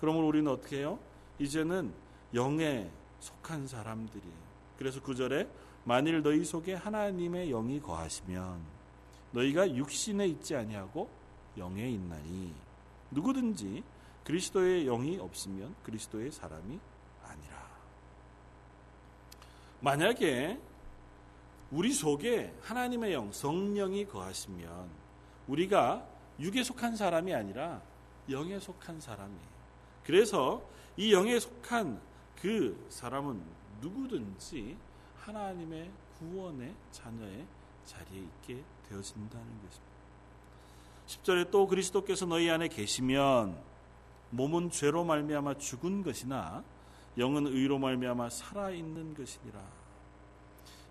그러므로 0.02 0.28
우리는 0.28 0.52
어떻게 0.52 0.80
해요? 0.80 1.00
이제는 1.40 1.94
영에 2.34 2.92
속한 3.22 3.66
사람들이에요. 3.68 4.50
그래서 4.78 5.02
구절에 5.02 5.48
만일 5.84 6.22
너희 6.22 6.44
속에 6.44 6.74
하나님의 6.74 7.50
영이 7.50 7.80
거하시면 7.80 8.62
너희가 9.32 9.76
육신에 9.76 10.28
있지 10.28 10.56
아니하고 10.56 11.10
영에 11.58 11.90
있나니 11.90 12.54
누구든지 13.12 13.84
그리스도의 14.24 14.86
영이 14.86 15.18
없으면 15.18 15.76
그리스도의 15.84 16.32
사람이 16.32 16.80
아니라. 17.24 17.70
만약에 19.82 20.60
우리 21.72 21.94
속에 21.94 22.54
하나님의 22.62 23.14
영, 23.14 23.32
성령이 23.32 24.06
거하시면 24.06 24.90
우리가 25.48 26.06
육에 26.40 26.64
속한 26.64 26.96
사람이 26.96 27.34
아니라 27.34 27.82
영에 28.30 28.60
속한 28.60 29.00
사람이에요. 29.02 29.50
그래서 30.04 30.62
이 30.98 31.14
영에 31.14 31.40
속한 31.40 32.00
그 32.42 32.86
사람은 32.90 33.42
누구든지 33.82 34.78
하나님의 35.30 35.92
구원의 36.18 36.74
자녀의 36.92 37.46
자리에 37.86 38.20
있게 38.20 38.64
되어진다는 38.88 39.46
것입니다. 39.62 39.90
10절에 41.08 41.52
또 41.52 41.68
그리스도께서 41.68 42.26
너희 42.26 42.50
안에 42.50 42.68
계시면 42.68 43.58
몸은 44.32 44.70
죄로 44.72 45.04
말미암아 45.04 45.58
죽은 45.58 46.04
것이나 46.04 46.64
영은 47.18 47.48
의로 47.48 47.80
말미암아 47.80 48.30
살아 48.30 48.70
있는 48.72 49.14
것이니라. 49.14 49.60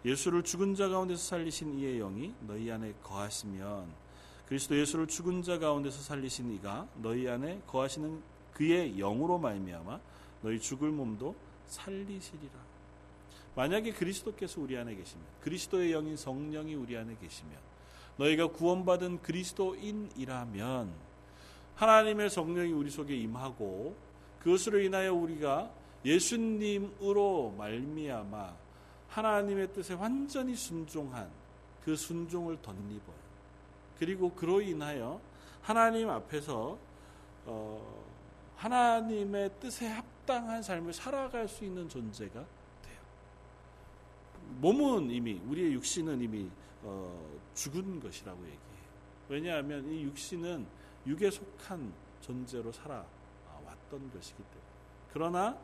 예수를 0.04 0.42
죽은 0.42 0.74
자 0.74 0.88
가운데서 0.88 1.20
살리신 1.20 1.78
이의 1.78 1.98
영이 1.98 2.34
너희 2.40 2.70
안에 2.70 2.94
거하시면 3.02 3.92
그리스도 4.46 4.78
예수를 4.78 5.06
죽은 5.06 5.42
자 5.42 5.58
가운데서 5.58 6.00
살리신 6.00 6.52
이가 6.54 6.86
너희 6.96 7.28
안에 7.28 7.62
거하시는 7.66 8.22
그의 8.52 8.96
영으로 8.96 9.38
말미암아 9.38 10.00
너희 10.42 10.58
죽을 10.60 10.90
몸도 10.90 11.34
살리시리라. 11.66 12.77
만약에 13.58 13.90
그리스도께서 13.90 14.60
우리 14.60 14.78
안에 14.78 14.94
계시면 14.94 15.26
그리스도의 15.40 15.90
영인 15.90 16.16
성령이 16.16 16.76
우리 16.76 16.96
안에 16.96 17.16
계시면 17.20 17.58
너희가 18.16 18.52
구원받은 18.52 19.20
그리스도인이라면 19.22 20.92
하나님의 21.74 22.30
성령이 22.30 22.70
우리 22.70 22.88
속에 22.88 23.16
임하고 23.16 23.96
그것으로 24.38 24.78
인하여 24.78 25.12
우리가 25.12 25.72
예수님으로 26.04 27.56
말미암아 27.58 28.54
하나님의 29.08 29.72
뜻에 29.72 29.94
완전히 29.94 30.54
순종한 30.54 31.28
그 31.82 31.96
순종을 31.96 32.62
덧입어요. 32.62 33.18
그리고 33.98 34.32
그로 34.34 34.60
인하여 34.60 35.20
하나님 35.62 36.08
앞에서 36.10 36.78
어, 37.46 38.04
하나님의 38.54 39.50
뜻에 39.58 39.88
합당한 39.88 40.62
삶을 40.62 40.92
살아갈 40.92 41.48
수 41.48 41.64
있는 41.64 41.88
존재가. 41.88 42.57
몸은 44.60 45.10
이미 45.10 45.40
우리의 45.46 45.72
육신은 45.74 46.20
이미 46.20 46.50
어, 46.82 47.38
죽은 47.54 48.00
것이라고 48.00 48.38
얘기해요. 48.38 48.58
왜냐하면 49.28 49.88
이 49.90 50.02
육신은 50.04 50.66
육에 51.06 51.30
속한 51.30 51.92
존재로 52.20 52.72
살아왔던 52.72 54.12
것이기 54.12 54.36
때문에. 54.36 54.68
그러나 55.12 55.58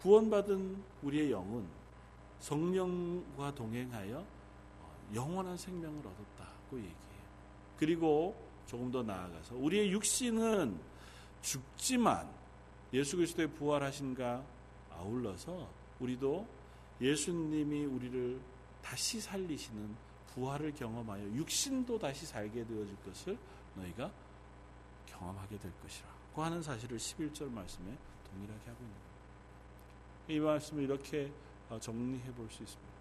구원받은 0.00 0.82
우리의 1.02 1.30
영은 1.30 1.66
성령과 2.40 3.54
동행하여 3.54 4.18
어, 4.18 4.96
영원한 5.14 5.56
생명을 5.56 5.98
얻었다고 5.98 6.76
얘기해요. 6.76 6.92
그리고 7.78 8.36
조금 8.66 8.90
더 8.90 9.02
나아가서 9.02 9.56
우리의 9.56 9.92
육신은 9.92 10.78
죽지만 11.42 12.28
예수 12.92 13.16
그리스도의 13.16 13.48
부활하신가 13.48 14.42
아울러서 14.90 15.68
우리도 16.00 16.46
예수님이 17.02 17.84
우리를 17.86 18.40
다시 18.80 19.20
살리시는 19.20 19.94
부활을 20.28 20.72
경험하여 20.72 21.24
육신도 21.34 21.98
다시 21.98 22.24
살게 22.24 22.64
되어질 22.64 22.96
것을 23.04 23.36
너희가 23.74 24.10
경험하게 25.06 25.58
될 25.58 25.72
것이라고 25.82 26.42
하는 26.42 26.62
사실을 26.62 26.96
11절 26.96 27.50
말씀에 27.50 27.98
동일하게 28.30 28.70
하고 28.70 28.78
있는 28.82 28.94
거예요. 28.94 29.12
이 30.28 30.40
말씀을 30.40 30.84
이렇게 30.84 31.32
어, 31.68 31.78
정리해 31.78 32.32
볼 32.32 32.48
수 32.50 32.62
있습니다. 32.62 32.92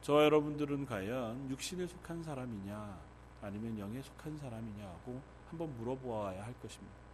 저와 0.00 0.24
여러분들은 0.24 0.86
과연 0.86 1.50
육신에 1.50 1.86
속한 1.86 2.22
사람이냐 2.22 2.98
아니면 3.42 3.78
영에 3.78 4.00
속한 4.00 4.38
사람이냐고 4.38 5.20
한번 5.50 5.76
물어보아야 5.76 6.44
할 6.44 6.54
것입니다. 6.60 7.07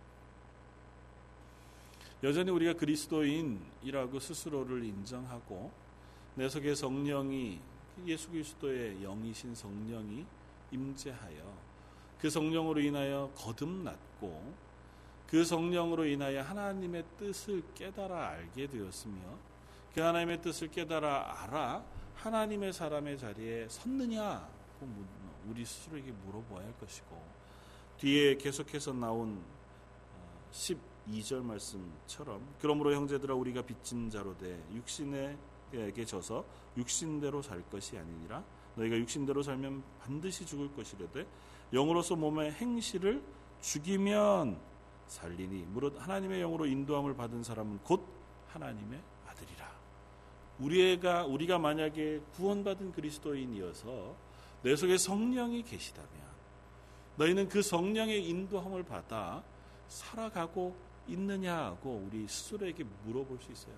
여전히 2.24 2.50
우리가 2.50 2.72
그리스도인이라고 2.72 4.18
스스로를 4.18 4.82
인정하고 4.82 5.70
내 6.36 6.48
속에 6.48 6.74
성령이 6.74 7.60
예수 8.06 8.30
그리스도의 8.30 9.02
영이신 9.02 9.54
성령이 9.54 10.24
임재하여 10.70 11.54
그 12.18 12.30
성령으로 12.30 12.80
인하여 12.80 13.30
거듭났고 13.36 14.54
그 15.26 15.44
성령으로 15.44 16.06
인하여 16.06 16.40
하나님의 16.40 17.04
뜻을 17.18 17.62
깨달아 17.74 18.28
알게 18.28 18.68
되었으며 18.68 19.20
그 19.94 20.00
하나님의 20.00 20.40
뜻을 20.40 20.70
깨달아 20.70 21.42
알아 21.42 21.84
하나님의 22.14 22.72
사람의 22.72 23.18
자리에 23.18 23.68
섰느냐고 23.68 24.48
우리 25.46 25.62
스스로에게 25.62 26.10
물어봐야 26.10 26.64
할 26.64 26.78
것이고 26.78 27.22
뒤에 27.98 28.36
계속해서 28.36 28.94
나온 28.94 29.44
12절 31.08 31.40
어, 31.40 31.42
말씀처럼 31.42 32.46
그러므로 32.60 32.94
형제들아 32.94 33.34
우리가 33.34 33.62
빚진 33.62 34.10
자로 34.10 34.36
돼 34.36 34.62
육신에게 34.74 36.04
져서 36.04 36.44
육신대로 36.76 37.42
살 37.42 37.62
것이 37.70 37.98
아니니라 37.98 38.42
너희가 38.76 38.96
육신대로 38.96 39.42
살면 39.42 39.82
반드시 40.00 40.44
죽을 40.44 40.72
것이려되 40.74 41.26
영으로서 41.72 42.16
몸의 42.16 42.52
행실을 42.52 43.22
죽이면 43.60 44.58
살리니 45.06 45.64
무릇 45.68 46.00
하나님의 46.00 46.40
영으로 46.40 46.66
인도함을 46.66 47.14
받은 47.14 47.42
사람은 47.42 47.78
곧 47.84 48.06
하나님의 48.48 49.00
아들이라. 49.26 49.74
우리가 50.60 51.24
우리가 51.26 51.58
만약에 51.58 52.20
구원받은 52.36 52.92
그리스도인이어서 52.92 54.14
내 54.62 54.76
속에 54.76 54.96
성령이 54.96 55.62
계시다면 55.64 56.08
너희는 57.16 57.48
그 57.48 57.62
성령의 57.62 58.28
인도함을 58.28 58.84
받아 58.84 59.42
살아가고 59.88 60.74
있느냐고 61.08 62.06
우리 62.06 62.26
스스로에게 62.28 62.84
물어볼 63.04 63.38
수 63.40 63.52
있어요. 63.52 63.74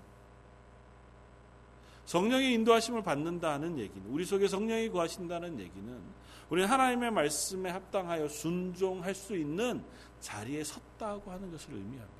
성령의 2.07 2.55
인도하심을 2.55 3.03
받는다는 3.03 3.79
얘기는 3.79 4.09
우리 4.09 4.25
속에 4.25 4.47
성령이 4.47 4.91
거하신다는 4.91 5.59
얘기는 5.59 6.01
우리는 6.49 6.69
하나님의 6.69 7.11
말씀에 7.11 7.71
합당하여 7.71 8.29
순종할 8.29 9.15
수 9.15 9.37
있는 9.37 9.83
자리에 10.21 10.63
섰다고 10.63 11.31
하는 11.31 11.51
것을 11.51 11.75
의미합니다. 11.75 12.16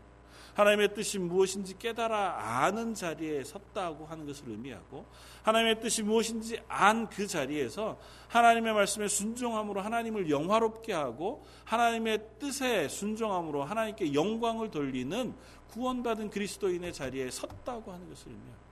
하나님의 0.57 0.95
뜻이 0.95 1.19
무엇인지 1.19 1.79
깨달아 1.79 2.65
아는 2.65 2.95
자리에 2.95 3.45
섰다고 3.45 4.07
하는 4.07 4.25
것을 4.25 4.49
의미하고 4.49 5.05
하나님의 5.43 5.81
뜻이 5.81 6.03
무엇인지 6.03 6.61
안 6.67 7.07
그 7.11 7.27
자리에서 7.27 7.99
하나님의 8.29 8.73
말씀에 8.75 9.09
순종함으로 9.09 9.81
하나님을 9.81 10.31
영화롭게 10.31 10.93
하고 10.93 11.45
하나님의 11.65 12.39
뜻에 12.39 12.89
순종함으로 12.89 13.65
하나님께 13.65 14.15
영광을 14.15 14.71
돌리는 14.71 15.35
구원받은 15.71 16.31
그리스도인의 16.31 16.93
자리에 16.93 17.31
섰다고 17.31 17.93
하는 17.93 18.09
것을 18.09 18.29
의미합니다. 18.29 18.67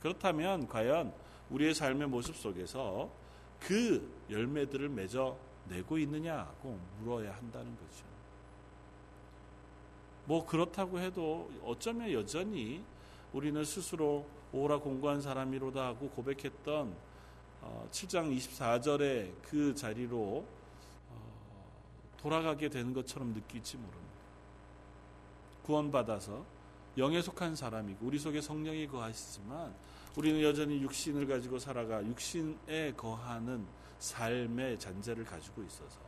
그렇다면 0.00 0.68
과연 0.68 1.12
우리의 1.50 1.74
삶의 1.74 2.08
모습 2.08 2.36
속에서 2.36 3.10
그 3.58 4.24
열매들을 4.30 4.88
맺어 4.88 5.36
내고 5.68 5.98
있느냐고 5.98 6.78
물어야 7.00 7.34
한다는 7.34 7.76
거죠. 7.76 8.09
뭐 10.30 10.46
그렇다고 10.46 11.00
해도 11.00 11.50
어쩌면 11.64 12.12
여전히 12.12 12.84
우리는 13.32 13.64
스스로 13.64 14.24
오라 14.52 14.78
공부한 14.78 15.20
사람이로다 15.20 15.84
하고 15.84 16.08
고백했던 16.10 16.94
7장 17.90 18.28
어, 18.28 18.30
24절의 18.30 19.32
그 19.42 19.74
자리로 19.74 20.46
어, 21.08 21.66
돌아가게 22.16 22.68
되는 22.68 22.94
것처럼 22.94 23.34
느낄지 23.34 23.76
모릅니다. 23.76 24.14
구원받아서 25.64 26.44
영에 26.96 27.20
속한 27.22 27.56
사람이고 27.56 28.06
우리 28.06 28.16
속에 28.20 28.40
성령이 28.40 28.86
거하시지만 28.86 29.74
우리는 30.16 30.40
여전히 30.42 30.80
육신을 30.80 31.26
가지고 31.26 31.58
살아가 31.58 32.06
육신에 32.06 32.92
거하는 32.96 33.66
삶의 33.98 34.78
잔재를 34.78 35.24
가지고 35.24 35.64
있어서 35.64 35.98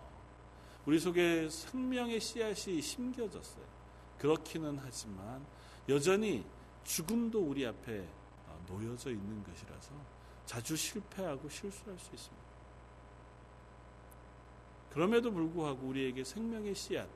우리 0.87 1.01
속에 1.01 1.49
생명의 1.51 2.21
씨앗이 2.21 2.81
심겨졌어요. 2.81 3.82
그렇기는 4.23 4.79
하지만 4.81 5.45
여전히 5.89 6.45
죽음도 6.85 7.41
우리 7.41 7.67
앞에 7.67 8.07
어, 8.47 8.65
놓여져 8.69 9.11
있는 9.11 9.43
것이라서 9.43 9.91
자주 10.47 10.77
실패하고 10.77 11.49
실수할 11.49 11.99
수 11.99 12.15
있습니다. 12.15 12.43
그럼에도 14.91 15.33
불구하고 15.33 15.89
우리에게 15.89 16.23
생명의 16.23 16.73
씨앗, 16.73 17.09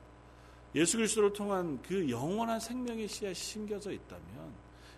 예수 0.75 0.97
그리스도를 0.97 1.31
통한 1.31 1.81
그 1.81 2.09
영원한 2.09 2.59
생명의 2.59 3.07
씨앗이 3.07 3.35
심겨져 3.35 3.93
있다면 3.93 4.53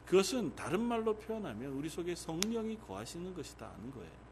그것은 0.08 0.56
다른 0.56 0.82
말로 0.82 1.16
표현하면 1.16 1.74
우리 1.74 1.90
속에 1.90 2.16
성령이 2.16 2.80
거하시는 2.88 3.36
것이다 3.36 3.70
하는 3.72 3.92
거예요. 3.92 4.30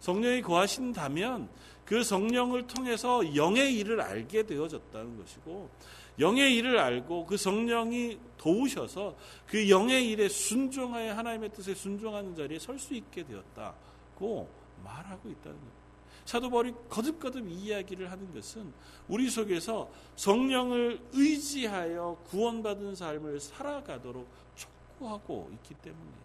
성령이 0.00 0.42
거하신다면 0.42 1.48
그 1.86 2.04
성령을 2.04 2.66
통해서 2.66 3.34
영의 3.34 3.78
일을 3.78 4.02
알게 4.02 4.44
되어졌다는 4.44 5.16
것이고 5.16 5.70
영의 6.18 6.54
일을 6.56 6.78
알고 6.78 7.26
그 7.26 7.36
성령이 7.36 8.18
도우셔서 8.38 9.16
그 9.46 9.68
영의 9.68 10.08
일에 10.10 10.28
순종하여 10.28 11.14
하나님의 11.14 11.50
뜻에 11.50 11.74
순종하는 11.74 12.34
자리에 12.36 12.58
설 12.58 12.78
수 12.78 12.94
있게 12.94 13.24
되었다고 13.24 14.48
말하고 14.84 15.28
있다는 15.30 15.58
거예요. 15.58 15.84
사도 16.24 16.48
바울이 16.48 16.72
거듭거듭 16.88 17.48
이야기를 17.48 18.10
하는 18.10 18.32
것은 18.32 18.72
우리 19.08 19.28
속에서 19.28 19.90
성령을 20.16 21.00
의지하여 21.12 22.18
구원받은 22.28 22.94
삶을 22.94 23.40
살아가도록 23.40 24.26
촉구하고 24.54 25.50
있기 25.54 25.74
때문이에요. 25.74 26.24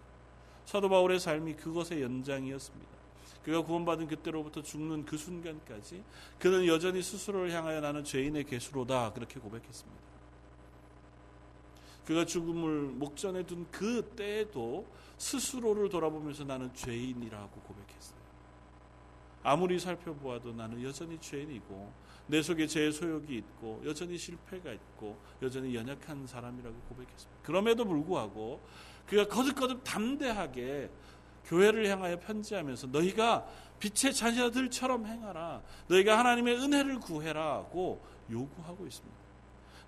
사도 0.65 0.87
바울의 0.87 1.19
삶이 1.19 1.55
그것의 1.55 2.01
연장이었습니다. 2.01 2.98
그가 3.49 3.63
구원받은 3.63 4.05
그때로부터 4.05 4.61
죽는 4.61 5.05
그 5.05 5.17
순간까지 5.17 6.03
그는 6.37 6.67
여전히 6.67 7.01
스스로를 7.01 7.51
향하여 7.51 7.81
나는 7.81 8.03
죄인의 8.03 8.43
개수로다 8.43 9.11
그렇게 9.13 9.39
고백했습니다. 9.39 9.99
그가 12.05 12.25
죽음을 12.25 12.89
목전에 12.91 13.43
둔 13.47 13.65
그 13.71 14.13
때에도 14.15 14.85
스스로를 15.17 15.89
돌아보면서 15.89 16.43
나는 16.43 16.71
죄인이라고 16.75 17.61
고백했어요. 17.61 18.19
아무리 19.41 19.79
살펴보아도 19.79 20.53
나는 20.53 20.83
여전히 20.83 21.19
죄인이고 21.19 21.91
내 22.27 22.43
속에 22.43 22.67
죄의 22.67 22.91
소욕이 22.91 23.35
있고 23.35 23.81
여전히 23.83 24.15
실패가 24.15 24.71
있고 24.73 25.17
여전히 25.41 25.73
연약한 25.73 26.27
사람이라고 26.27 26.75
고백했습니다. 26.87 27.41
그럼에도 27.41 27.83
불구하고 27.83 28.61
그가 29.07 29.27
거듭거듭 29.27 29.83
담대하게 29.83 30.91
교회를 31.49 31.87
향하여 31.87 32.19
편지하면서 32.19 32.87
너희가 32.87 33.45
빛의 33.79 34.13
자녀들처럼 34.13 35.05
행하라. 35.05 35.61
너희가 35.87 36.17
하나님의 36.19 36.55
은혜를 36.57 36.99
구해라고 36.99 38.01
요구하고 38.29 38.85
있습니다. 38.85 39.19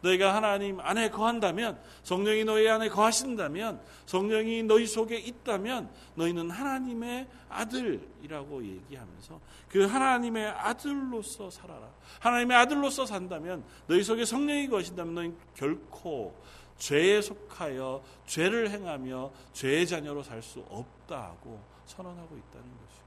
너희가 0.01 0.33
하나님 0.33 0.79
안에 0.79 1.11
거한다면 1.11 1.79
성령이 2.01 2.43
너희 2.43 2.67
안에 2.67 2.89
거하신다면 2.89 3.79
성령이 4.07 4.63
너희 4.63 4.87
속에 4.87 5.17
있다면 5.17 5.91
너희는 6.15 6.49
하나님의 6.49 7.27
아들이라고 7.49 8.65
얘기하면서 8.65 9.39
그 9.69 9.85
하나님의 9.85 10.47
아들로서 10.47 11.51
살아라. 11.51 11.87
하나님의 12.19 12.57
아들로서 12.57 13.05
산다면 13.05 13.63
너희 13.85 14.01
속에 14.01 14.25
성령이 14.25 14.67
거하신다면 14.69 15.13
너희 15.13 15.33
결코 15.55 16.35
죄에 16.81 17.21
속하여 17.21 18.03
죄를 18.25 18.71
행하며 18.71 19.31
죄의 19.53 19.85
자녀로 19.85 20.23
살 20.23 20.41
수 20.41 20.65
없다고 20.67 21.61
선언하고 21.85 22.35
있다는 22.35 22.67
것이요. 22.67 23.01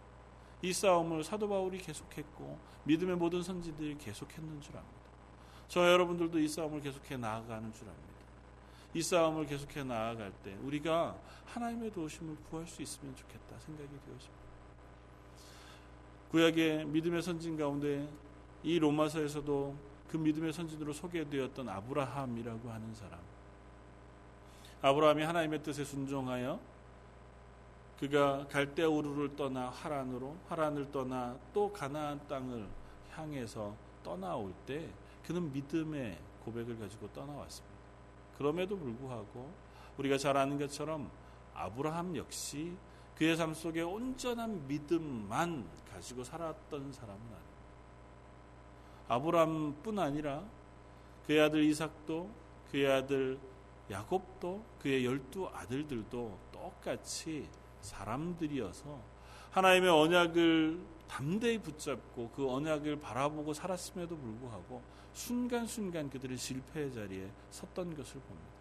이 0.63 0.73
싸움을 0.73 1.25
사도 1.25 1.49
바울이 1.49 1.79
계속했고 1.79 2.57
믿음의 2.85 3.17
모든 3.17 3.43
선지들이 3.43 3.99
계속했는 3.99 4.61
줄 4.61 4.77
압니다. 4.77 5.01
저 5.67 5.91
여러분들도 5.91 6.39
이 6.39 6.47
싸움을 6.47 6.83
계속해 6.83 7.17
나아가는 7.17 7.73
줄 7.73 7.89
압니다. 7.89 8.15
이 8.95 9.03
싸움을 9.03 9.47
계속해 9.47 9.83
나아갈 9.83 10.33
때 10.45 10.55
우리가 10.63 11.19
하나님의 11.47 11.91
도우심을 11.91 12.37
구할 12.49 12.69
수 12.69 12.81
있으면 12.81 13.17
좋겠다 13.17 13.59
생각이 13.59 13.89
되었습니다. 13.89 14.45
구약의 16.31 16.85
믿음의 16.87 17.23
선진 17.23 17.57
가운데 17.57 18.09
이 18.63 18.79
로마서에서도 18.79 19.77
그 20.09 20.17
믿음의 20.17 20.53
선진으로 20.53 20.93
소개되었던 20.93 21.69
아브라함이라고 21.69 22.71
하는 22.71 22.95
사람. 22.95 23.34
아브라함이 24.85 25.23
하나님의 25.23 25.63
뜻에 25.63 25.83
순종하여 25.83 26.61
그가 27.99 28.47
갈대 28.49 28.83
우르를 28.85 29.35
떠나 29.35 29.71
하란으로 29.71 30.37
하란을 30.51 30.93
떠나 30.93 31.39
또 31.55 31.73
가나안 31.73 32.21
땅을 32.29 32.69
향해서 33.13 33.75
떠나올 34.03 34.53
때 34.67 34.91
그는 35.27 35.51
믿음의 35.55 36.19
고백을 36.45 36.79
가지고 36.79 37.09
떠나왔습니다. 37.15 37.75
그럼에도 38.37 38.77
불구하고 38.77 39.51
우리가 39.97 40.19
잘 40.19 40.37
아는 40.37 40.59
것처럼 40.59 41.11
아브라함 41.55 42.15
역시 42.17 42.77
그의 43.17 43.39
삶 43.39 43.55
속에 43.55 43.81
온전한 43.81 44.69
믿음만 44.69 45.67
가지고 45.91 46.25
살았던 46.25 46.93
사람은 46.93 47.23
아니에요. 47.23 47.55
아브라함뿐 49.09 49.99
아니라 49.99 50.45
그의 51.27 51.41
아들 51.41 51.65
이삭도 51.65 52.29
그의 52.71 52.93
아들 52.93 53.39
야곱도 53.91 54.65
그의 54.79 55.05
열두 55.05 55.49
아들들도 55.53 56.39
똑같이 56.53 57.49
사람들이어서 57.81 59.01
하나님의 59.51 59.91
언약을 59.91 60.81
담대히 61.07 61.59
붙잡고 61.59 62.31
그 62.31 62.51
언약을 62.51 63.01
바라보고 63.01 63.53
살았음에도 63.53 64.17
불구하고 64.17 64.83
순간순간 65.13 66.11
그들의 66.11 66.37
실패의 66.37 66.93
자리에 66.93 67.31
섰던 67.51 67.95
것을 67.95 68.21
봅니다. 68.21 68.55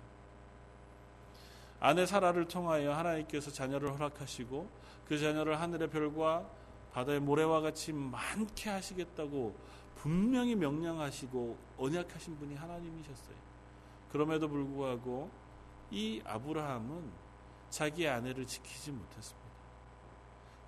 아내 1.79 2.05
사라를 2.05 2.47
통하여 2.47 2.93
하나님께서 2.93 3.51
자녀를 3.51 3.91
허락하시고 3.93 4.69
그 5.05 5.17
자녀를 5.17 5.59
하늘의 5.59 5.89
별과 5.89 6.47
바다의 6.93 7.19
모래와 7.19 7.61
같이 7.61 7.91
많게 7.91 8.69
하시겠다고 8.69 9.55
분명히 9.95 10.55
명령하시고 10.55 11.57
언약하신 11.77 12.37
분이 12.37 12.55
하나님이셨어요. 12.55 13.52
그럼에도 14.13 14.47
불구하고 14.47 15.31
이 15.89 16.21
아브라함은 16.23 17.11
자기 17.71 18.07
아내를 18.07 18.45
지키지 18.45 18.91
못했습니다. 18.91 19.49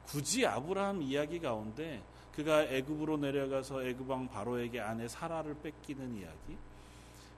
굳이 0.08 0.48
아브라함 0.48 1.04
이야기 1.04 1.40
가운데 1.40 2.04
그가 2.34 2.64
애굽으로 2.64 3.18
내려가서 3.18 3.84
애굽 3.84 4.10
왕 4.10 4.28
바로에게 4.28 4.80
아내 4.80 5.08
사라를 5.08 5.56
뺏기는 5.62 6.16
이야기, 6.16 6.58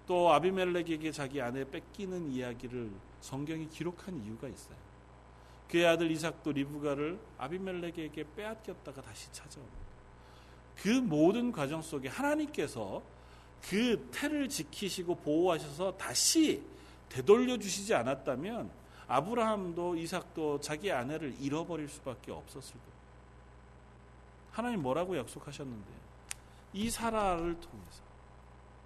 또 0.08 0.32
아비멜렉에게 0.32 1.12
자기 1.12 1.42
아내 1.42 1.70
뺏기는 1.70 2.32
이야기를 2.32 2.90
성경이 3.20 3.68
기록한 3.70 4.18
이유가 4.24 4.48
있어요. 4.48 4.78
그의 5.70 5.86
아들 5.86 6.10
이삭도 6.10 6.54
리브가를 6.54 7.20
아비멜렉에게 7.38 8.28
빼앗겼다가 8.34 9.02
다시 9.02 9.30
찾아옵니다. 9.34 9.78
그 10.78 10.88
모든 10.88 11.52
과정 11.52 11.82
속에 11.82 12.08
하나님께서 12.08 13.04
그 13.70 14.10
태를 14.12 14.48
지키시고 14.48 15.16
보호하셔서 15.16 15.98
다시 15.98 16.64
되돌려 17.10 17.58
주시지 17.58 17.94
않았다면 17.94 18.70
아브라함도 19.08 19.96
이삭도 19.96 20.62
자기 20.62 20.92
아내를 20.92 21.36
잃어버릴 21.40 21.90
수밖에 21.90 22.32
없었을 22.32 22.74
거예요. 22.74 22.98
하나님 24.52 24.82
뭐라고 24.82 25.18
약속하셨는데 25.18 25.88
이 26.74 26.90
사라를 26.90 27.60
통해서 27.60 28.02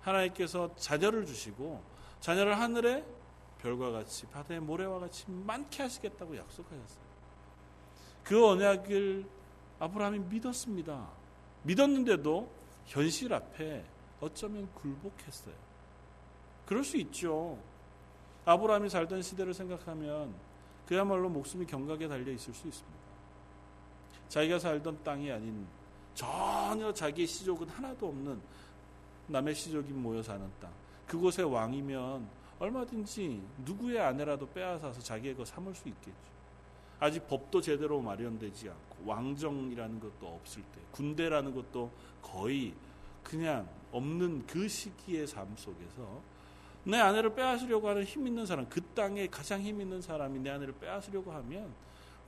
하나님께서 0.02 0.76
자녀를 0.76 1.26
주시고 1.26 1.82
자녀를 2.20 2.60
하늘에 2.60 3.06
별과 3.62 3.91
같이 3.91 4.26
바다의 4.28 4.60
모래와 4.60 5.00
같이 5.00 5.26
많게 5.28 5.84
하시겠다고 5.84 6.38
약속하셨어요. 6.38 7.12
그 8.24 8.48
언약을 8.48 9.26
아브라함이 9.80 10.20
믿었습니다. 10.20 11.08
믿었는데도 11.63 12.52
현실 12.86 13.34
앞에 13.34 13.84
어쩌면 14.21 14.69
굴복했어요. 14.75 15.55
그럴 16.65 16.84
수 16.84 16.95
있죠. 16.97 17.57
아브라함이 18.45 18.89
살던 18.89 19.21
시대를 19.21 19.53
생각하면 19.53 20.34
그야말로 20.88 21.29
목숨이 21.29 21.65
경각에 21.65 22.07
달려 22.07 22.31
있을 22.31 22.53
수 22.53 22.67
있습니다. 22.67 22.99
자기가 24.29 24.60
살던 24.60 25.03
땅이 25.03 25.31
아닌 25.31 25.67
전혀 26.13 26.93
자기의 26.93 27.27
시족은 27.27 27.67
하나도 27.67 28.07
없는 28.07 28.41
남의 29.27 29.55
시족이 29.55 29.91
모여 29.91 30.21
사는 30.21 30.49
땅. 30.60 30.71
그곳의 31.07 31.51
왕이면 31.51 32.27
얼마든지 32.60 33.41
누구의 33.65 33.99
아내라도 33.99 34.47
빼앗아서 34.49 35.01
자기의 35.01 35.36
거 35.36 35.43
삼을 35.43 35.73
수 35.73 35.89
있겠죠. 35.89 36.31
아직 36.99 37.27
법도 37.27 37.60
제대로 37.62 37.99
마련되지 37.99 38.69
않고 38.69 39.05
왕정이라는 39.05 39.99
것도 39.99 40.27
없을 40.27 40.62
때 40.62 40.79
군대라는 40.91 41.55
것도 41.55 41.91
거의 42.21 42.73
그냥 43.23 43.67
없는 43.91 44.45
그 44.47 44.67
시기의 44.67 45.27
삶 45.27 45.55
속에서 45.55 46.21
내 46.84 46.97
아내를 46.97 47.36
빼앗으려고 47.36 47.89
하는 47.89 48.03
힘 48.03 48.25
있는 48.25 48.45
사람, 48.45 48.67
그 48.67 48.81
땅에 48.81 49.27
가장 49.27 49.62
힘 49.62 49.79
있는 49.81 50.01
사람이 50.01 50.39
내 50.39 50.49
아내를 50.49 50.73
빼앗으려고 50.73 51.31
하면 51.31 51.73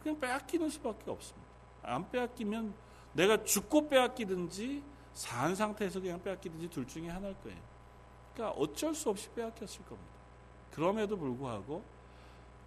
그냥 0.02 0.20
빼앗기는 0.20 0.70
수밖에 0.70 1.10
없습니다. 1.10 1.48
안 1.82 2.10
빼앗기면 2.12 2.74
내가 3.14 3.44
죽고 3.44 3.90
빼앗기든지 3.90 4.84
산 5.14 5.56
상태에서 5.56 6.00
그냥 6.00 6.22
빼앗기든지 6.22 6.70
둘 6.70 6.88
중에 6.88 7.10
하나일 7.10 7.36
거예요. 7.44 7.60
그러니까 8.34 8.60
어쩔 8.60 8.94
수 8.94 9.10
없이 9.10 9.30
빼앗겼을 9.30 9.86
겁니다. 9.86 10.12
그럼에도 10.72 11.18
불구하고 11.18 11.84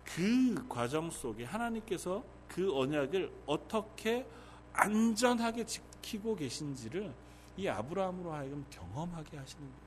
그 0.05 0.67
과정 0.69 1.11
속에 1.11 1.45
하나님께서 1.45 2.23
그 2.49 2.77
언약을 2.77 3.33
어떻게 3.47 4.27
안전하게 4.73 5.67
지키고 5.67 6.37
계신지를 6.37 7.13
이 7.57 7.69
아브라함으로 7.69 8.33
하여금 8.33 8.65
경험하게 8.71 9.37
하시는 9.37 9.63
거예요. 9.63 9.87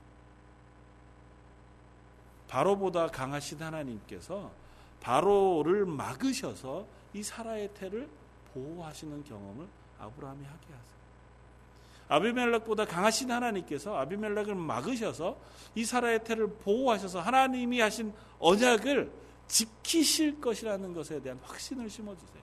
바로보다 2.48 3.06
강하신 3.06 3.62
하나님께서 3.62 4.50
바로를 5.00 5.86
막으셔서 5.86 6.86
이 7.14 7.22
사라의 7.22 7.72
태를 7.74 8.08
보호하시는 8.52 9.24
경험을 9.24 9.66
아브라함이 9.98 10.44
하게 10.44 10.66
하세요. 10.66 11.00
아비멜렉보다 12.08 12.86
강하신 12.86 13.30
하나님께서 13.30 13.96
아비멜렉을 13.96 14.56
막으셔서 14.56 15.38
이 15.76 15.84
사라의 15.84 16.24
태를 16.24 16.48
보호하셔서 16.48 17.20
하나님이 17.20 17.80
하신 17.80 18.12
언약을 18.40 19.12
지키실 19.46 20.40
것이라는 20.40 20.92
것에 20.92 21.20
대한 21.22 21.38
확신을 21.42 21.88
심어주세요. 21.88 22.42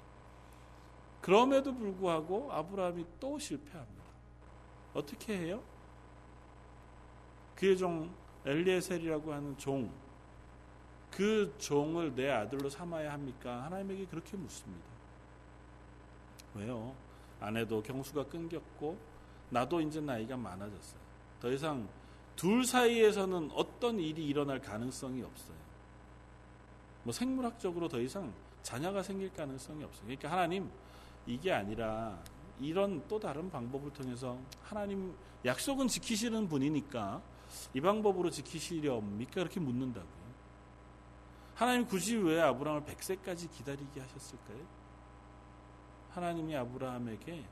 그럼에도 1.19 1.75
불구하고 1.75 2.49
아브라함이 2.53 3.05
또 3.19 3.37
실패합니다. 3.37 3.96
어떻게 4.97 5.37
해요? 5.37 5.63
그의 7.55 7.77
종 7.77 8.09
엘리에셀이라고 8.45 9.33
하는 9.33 9.57
종, 9.57 9.91
그 11.11 11.53
종을 11.57 12.15
내 12.15 12.29
아들로 12.29 12.69
삼아야 12.69 13.13
합니까? 13.13 13.63
하나님에게 13.63 14.05
그렇게 14.05 14.37
묻습니다. 14.37 14.85
왜요? 16.55 16.95
아내도 17.39 17.83
경수가 17.83 18.25
끊겼고 18.25 18.97
나도 19.49 19.81
이제 19.81 20.01
나이가 20.01 20.35
많아졌어요. 20.35 20.99
더 21.39 21.51
이상 21.51 21.87
둘 22.35 22.65
사이에서는 22.65 23.51
어떤 23.53 23.99
일이 23.99 24.27
일어날 24.27 24.59
가능성이 24.59 25.21
없어요. 25.23 25.57
뭐 27.03 27.13
생물학적으로 27.13 27.87
더 27.87 27.99
이상 27.99 28.33
자녀가 28.63 29.01
생길 29.03 29.31
가능성이 29.33 29.83
없어요. 29.83 30.03
그러니까 30.03 30.31
하나님 30.31 30.69
이게 31.25 31.51
아니라 31.51 32.19
이런 32.59 33.07
또 33.07 33.19
다른 33.19 33.49
방법을 33.49 33.91
통해서 33.93 34.37
하나님 34.63 35.15
약속은 35.45 35.87
지키시는 35.87 36.47
분이니까 36.47 37.21
이 37.73 37.81
방법으려 37.81 38.29
지키시렵니까? 38.29 39.31
그렇게 39.33 39.59
묻는다고요. 39.59 40.27
하나님 41.55 41.85
굳이 41.85 42.15
왜 42.17 42.41
아브라함을 42.41 42.83
100세까지 42.83 43.51
기다리게 43.51 43.99
하셨을까요? 43.99 44.59
하나님이 46.11 46.55
아브라함에게 46.55 47.45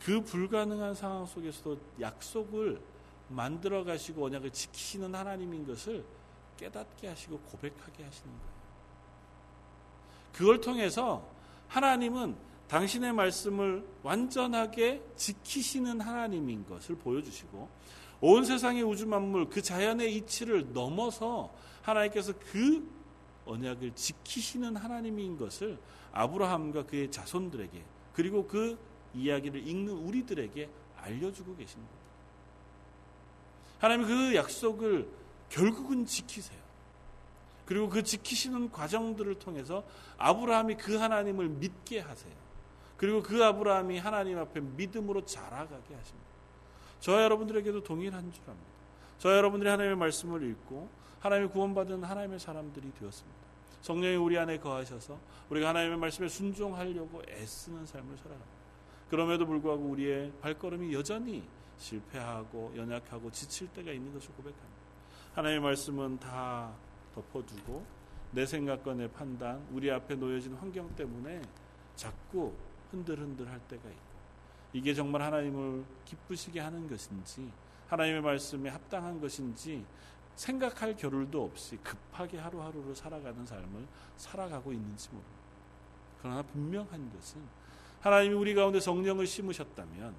그 0.00 0.22
불가능한 0.22 0.94
상황 0.94 1.26
속에서도 1.26 1.78
약속을 2.00 2.80
만들어 3.28 3.84
가시고 3.84 4.26
언약을 4.26 4.50
지키시는 4.50 5.14
하나님인 5.14 5.66
것을 5.66 6.04
깨닫게 6.56 7.08
하시고 7.08 7.38
고백하게 7.40 8.04
하시는 8.04 8.28
거예요. 8.28 8.58
그걸 10.32 10.60
통해서 10.60 11.26
하나님은 11.68 12.36
당신의 12.68 13.12
말씀을 13.14 13.86
완전하게 14.02 15.02
지키시는 15.16 16.00
하나님인 16.00 16.66
것을 16.66 16.96
보여주시고 16.96 17.68
온 18.20 18.44
세상의 18.44 18.82
우주 18.82 19.06
만물 19.06 19.48
그 19.48 19.62
자연의 19.62 20.14
이치를 20.16 20.72
넘어서 20.72 21.52
하나님께서 21.82 22.34
그 22.52 22.86
언약을 23.46 23.94
지키시는 23.94 24.76
하나님인 24.76 25.38
것을 25.38 25.78
아브라함과 26.12 26.84
그의 26.86 27.10
자손들에게 27.10 27.82
그리고 28.12 28.46
그 28.46 28.78
이야기를 29.14 29.66
읽는 29.66 29.92
우리들에게 29.94 30.68
알려주고 30.96 31.56
계십니다. 31.56 31.92
하나님 33.78 34.06
그 34.06 34.34
약속을 34.34 35.08
결국은 35.48 36.04
지키세요. 36.04 36.58
그리고 37.64 37.88
그 37.88 38.02
지키시는 38.02 38.70
과정들을 38.70 39.38
통해서 39.38 39.84
아브라함이 40.18 40.76
그 40.76 40.96
하나님을 40.96 41.48
믿게 41.48 42.00
하세요. 42.00 42.47
그리고 42.98 43.22
그 43.22 43.42
아브라함이 43.42 43.98
하나님 43.98 44.38
앞에 44.38 44.60
믿음으로 44.60 45.24
자라가게 45.24 45.94
하십니다. 45.94 46.28
저와 47.00 47.22
여러분들에게도 47.22 47.84
동일한 47.84 48.30
줄 48.32 48.42
압니다. 48.46 48.68
저와 49.18 49.36
여러분들이 49.36 49.70
하나님의 49.70 49.96
말씀을 49.96 50.42
읽고 50.50 50.90
하나님의 51.20 51.50
구원받은 51.50 52.02
하나님의 52.02 52.40
사람들이 52.40 52.92
되었습니다. 52.92 53.38
성령이 53.82 54.16
우리 54.16 54.36
안에 54.36 54.58
거하셔서 54.58 55.18
우리가 55.48 55.68
하나님의 55.68 55.96
말씀에 55.98 56.28
순종하려고 56.28 57.22
애쓰는 57.28 57.86
삶을 57.86 58.16
살아갑니다. 58.16 58.58
그럼에도 59.08 59.46
불구하고 59.46 59.84
우리의 59.84 60.32
발걸음이 60.40 60.92
여전히 60.92 61.44
실패하고 61.78 62.72
연약하고 62.76 63.30
지칠 63.30 63.68
때가 63.68 63.92
있는 63.92 64.12
것을 64.12 64.30
고백합니다. 64.34 64.78
하나님의 65.34 65.62
말씀은 65.62 66.18
다 66.18 66.72
덮어두고 67.14 67.86
내 68.32 68.44
생각과 68.44 68.94
내 68.94 69.08
판단, 69.08 69.64
우리 69.72 69.90
앞에 69.90 70.16
놓여진 70.16 70.54
환경 70.54 70.94
때문에 70.96 71.40
자꾸 71.94 72.52
흔들흔들 72.90 73.48
할 73.50 73.58
때가 73.60 73.88
있고 73.88 74.08
이게 74.72 74.94
정말 74.94 75.22
하나님을 75.22 75.84
기쁘시게 76.04 76.60
하는 76.60 76.88
것인지 76.88 77.50
하나님의 77.88 78.20
말씀에 78.20 78.68
합당한 78.68 79.20
것인지 79.20 79.84
생각할 80.34 80.96
겨를도 80.96 81.42
없이 81.42 81.76
급하게 81.78 82.38
하루하루를 82.38 82.94
살아가는 82.94 83.44
삶을 83.44 83.86
살아가고 84.16 84.72
있는지 84.72 85.08
모릅니다. 85.08 85.38
그러나 86.20 86.42
분명한 86.42 87.12
것은 87.12 87.40
하나님이 88.00 88.34
우리 88.34 88.54
가운데 88.54 88.78
성령을 88.78 89.26
심으셨다면 89.26 90.14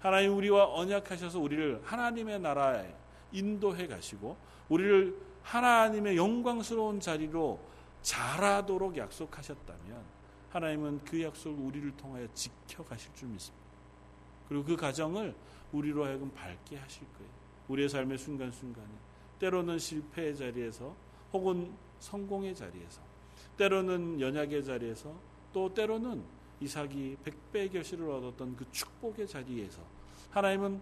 하나님 0.00 0.36
우리와 0.36 0.74
언약하셔서 0.74 1.38
우리를 1.38 1.82
하나님의 1.84 2.40
나라에 2.40 2.94
인도해 3.32 3.86
가시고 3.86 4.36
우리를 4.68 5.16
하나님의 5.42 6.16
영광스러운 6.16 7.00
자리로 7.00 7.60
자라도록 8.02 8.96
약속하셨다면 8.96 10.19
하나님은 10.50 11.04
그 11.04 11.22
약속을 11.22 11.64
우리를 11.64 11.96
통하여 11.96 12.26
지켜가실 12.34 13.14
줄 13.14 13.28
믿습니다. 13.28 13.64
그리고 14.48 14.64
그 14.64 14.76
가정을 14.76 15.34
우리로 15.72 16.04
하여금 16.04 16.30
밝게 16.32 16.76
하실 16.76 17.06
거예요. 17.14 17.30
우리의 17.68 17.88
삶의 17.88 18.18
순간순간에 18.18 18.88
때로는 19.38 19.78
실패의 19.78 20.36
자리에서 20.36 20.94
혹은 21.32 21.72
성공의 22.00 22.54
자리에서 22.54 23.00
때로는 23.56 24.20
연약의 24.20 24.64
자리에서 24.64 25.14
또 25.52 25.72
때로는 25.72 26.22
이삭이 26.60 27.16
백배의 27.24 27.70
결실을 27.70 28.10
얻었던 28.10 28.56
그 28.56 28.70
축복의 28.70 29.26
자리에서 29.28 29.80
하나님은 30.30 30.80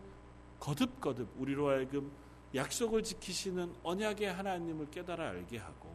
거듭거듭 0.58 1.28
우리로 1.38 1.68
하여금 1.68 2.10
약속을 2.54 3.02
지키시는 3.02 3.74
언약의 3.82 4.32
하나님을 4.32 4.90
깨달아 4.90 5.28
알게 5.28 5.58
하고 5.58 5.87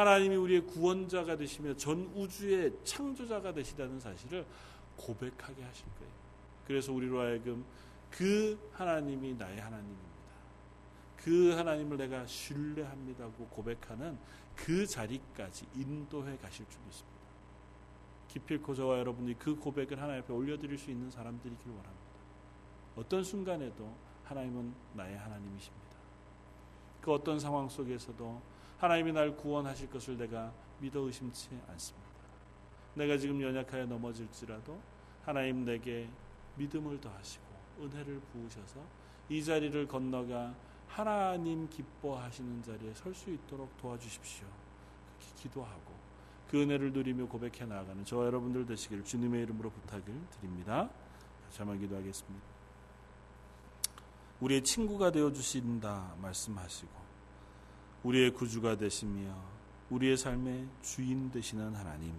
하나님이 0.00 0.36
우리의 0.36 0.66
구원자가 0.66 1.36
되시며 1.36 1.76
전 1.76 2.10
우주의 2.14 2.72
창조자가 2.84 3.52
되시다는 3.52 4.00
사실을 4.00 4.46
고백하게 4.96 5.62
하실 5.62 5.84
거예요. 5.98 6.12
그래서 6.66 6.92
우리로 6.92 7.20
하여금 7.20 7.64
그 8.10 8.58
하나님이 8.72 9.34
나의 9.34 9.60
하나님입니다. 9.60 10.10
그 11.16 11.50
하나님을 11.50 11.98
내가 11.98 12.26
신뢰합니다고 12.26 13.46
고백하는 13.48 14.16
그 14.56 14.86
자리까지 14.86 15.66
인도해 15.74 16.36
가실 16.38 16.66
줄 16.68 16.80
믿습니다. 16.86 17.20
기필코 18.28 18.74
저와 18.74 18.98
여러분이 19.00 19.38
그 19.38 19.54
고백을 19.56 20.00
하나님 20.00 20.22
앞에 20.22 20.32
올려드릴 20.32 20.78
수 20.78 20.90
있는 20.90 21.10
사람들이길 21.10 21.66
원합니다. 21.66 22.10
어떤 22.96 23.22
순간에도 23.22 23.92
하나님은 24.24 24.72
나의 24.94 25.18
하나님이십니다. 25.18 25.96
그 27.00 27.12
어떤 27.12 27.38
상황 27.38 27.68
속에서도 27.68 28.40
하나님이 28.80 29.12
날 29.12 29.36
구원하실 29.36 29.90
것을 29.90 30.16
내가 30.16 30.52
믿어 30.80 31.00
의심치 31.00 31.50
않습니다. 31.68 32.08
내가 32.94 33.18
지금 33.18 33.40
연약하여 33.40 33.84
넘어질지라도 33.86 34.80
하나님 35.22 35.64
내게 35.66 36.08
믿음을 36.56 36.98
더하시고 37.00 37.44
은혜를 37.80 38.20
부으셔서 38.32 38.80
이 39.28 39.44
자리를 39.44 39.86
건너가 39.86 40.54
하나님 40.88 41.68
기뻐하시는 41.68 42.62
자리에 42.62 42.94
설 42.94 43.14
수 43.14 43.30
있도록 43.30 43.76
도와주십시오. 43.76 44.46
그렇게 45.18 45.42
기도하고 45.42 46.00
그 46.50 46.60
은혜를 46.62 46.92
누리며 46.92 47.26
고백해 47.26 47.66
나아가는 47.66 48.04
저와 48.04 48.26
여러분들 48.26 48.66
되시기를 48.66 49.04
주님의 49.04 49.42
이름으로 49.42 49.70
부탁을 49.70 50.04
드립니다. 50.30 50.88
한번 51.56 51.78
기도하겠습니다. 51.78 52.46
우리의 54.40 54.64
친구가 54.64 55.10
되어 55.12 55.32
주신다 55.32 56.14
말씀하시고 56.22 56.99
우리의 58.02 58.32
구주가 58.32 58.76
되시며 58.76 59.34
우리의 59.90 60.16
삶의 60.16 60.68
주인 60.82 61.30
되시는 61.30 61.74
하나님 61.74 62.14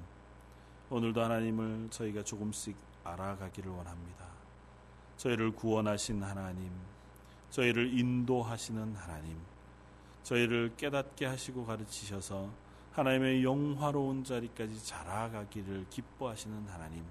오늘도 0.92 1.24
하나님을 1.24 1.88
저희가 1.90 2.22
조금씩 2.24 2.76
알아가기를 3.06 3.72
원합니다. 3.72 4.26
저희를 5.16 5.52
구원하신 5.52 6.22
하나님, 6.22 6.70
저희를 7.50 7.98
인도하시는 7.98 8.96
하나님, 8.96 9.38
저희를 10.24 10.74
깨닫게 10.76 11.26
하시고 11.26 11.66
가르치셔서 11.66 12.50
하나님의 12.92 13.44
영화로운 13.44 14.26
자리까지 14.26 14.86
자라가기를 14.86 15.86
기뻐하시는 15.90 16.68
하나님. 16.68 17.06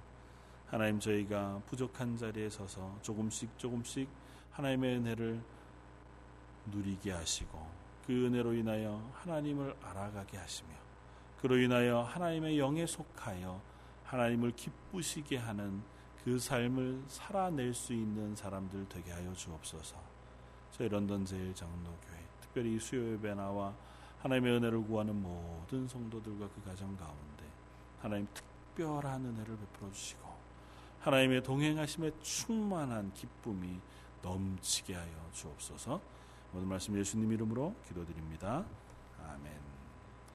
하나님 0.66 1.00
저희가 1.00 1.62
부족한 1.66 2.18
자리에 2.18 2.50
서서 2.50 2.98
조금씩 3.00 3.58
조금씩 3.58 4.08
하나님의 4.52 4.98
은혜를 4.98 5.42
누리게 6.66 7.12
하시고 7.12 7.79
그 8.06 8.26
은혜로 8.26 8.54
인하여 8.54 9.10
하나님을 9.14 9.76
알아가게 9.82 10.36
하시며 10.36 10.70
그로 11.40 11.56
인하여 11.56 12.02
하나님의 12.02 12.58
영에 12.58 12.86
속하여 12.86 13.60
하나님을 14.04 14.52
기쁘시게 14.52 15.38
하는 15.38 15.82
그 16.24 16.38
삶을 16.38 17.04
살아낼 17.06 17.72
수 17.72 17.92
있는 17.94 18.36
사람들 18.36 18.86
되게 18.88 19.10
하여 19.10 19.32
주옵소서. 19.32 19.96
저희 20.72 20.88
런던 20.88 21.24
제일 21.24 21.54
장로교회 21.54 22.18
특별히 22.40 22.78
수요 22.78 23.12
예배 23.12 23.34
나와 23.34 23.74
하나님의 24.22 24.56
은혜를 24.56 24.82
구하는 24.82 25.20
모든 25.20 25.88
성도들과 25.88 26.48
그 26.48 26.62
가정 26.64 26.94
가운데 26.96 27.44
하나님 28.00 28.26
특별한 28.34 29.24
은혜를 29.24 29.56
베풀어 29.56 29.90
주시고 29.92 30.28
하나님의 31.00 31.42
동행하심에 31.42 32.10
충만한 32.20 33.12
기쁨이 33.14 33.80
넘치게 34.22 34.94
하여 34.94 35.30
주옵소서. 35.32 36.00
모든 36.52 36.68
말씀 36.68 36.98
예수님 36.98 37.32
이름으로 37.32 37.74
기도드립니다. 37.86 38.64
아멘. 39.28 39.59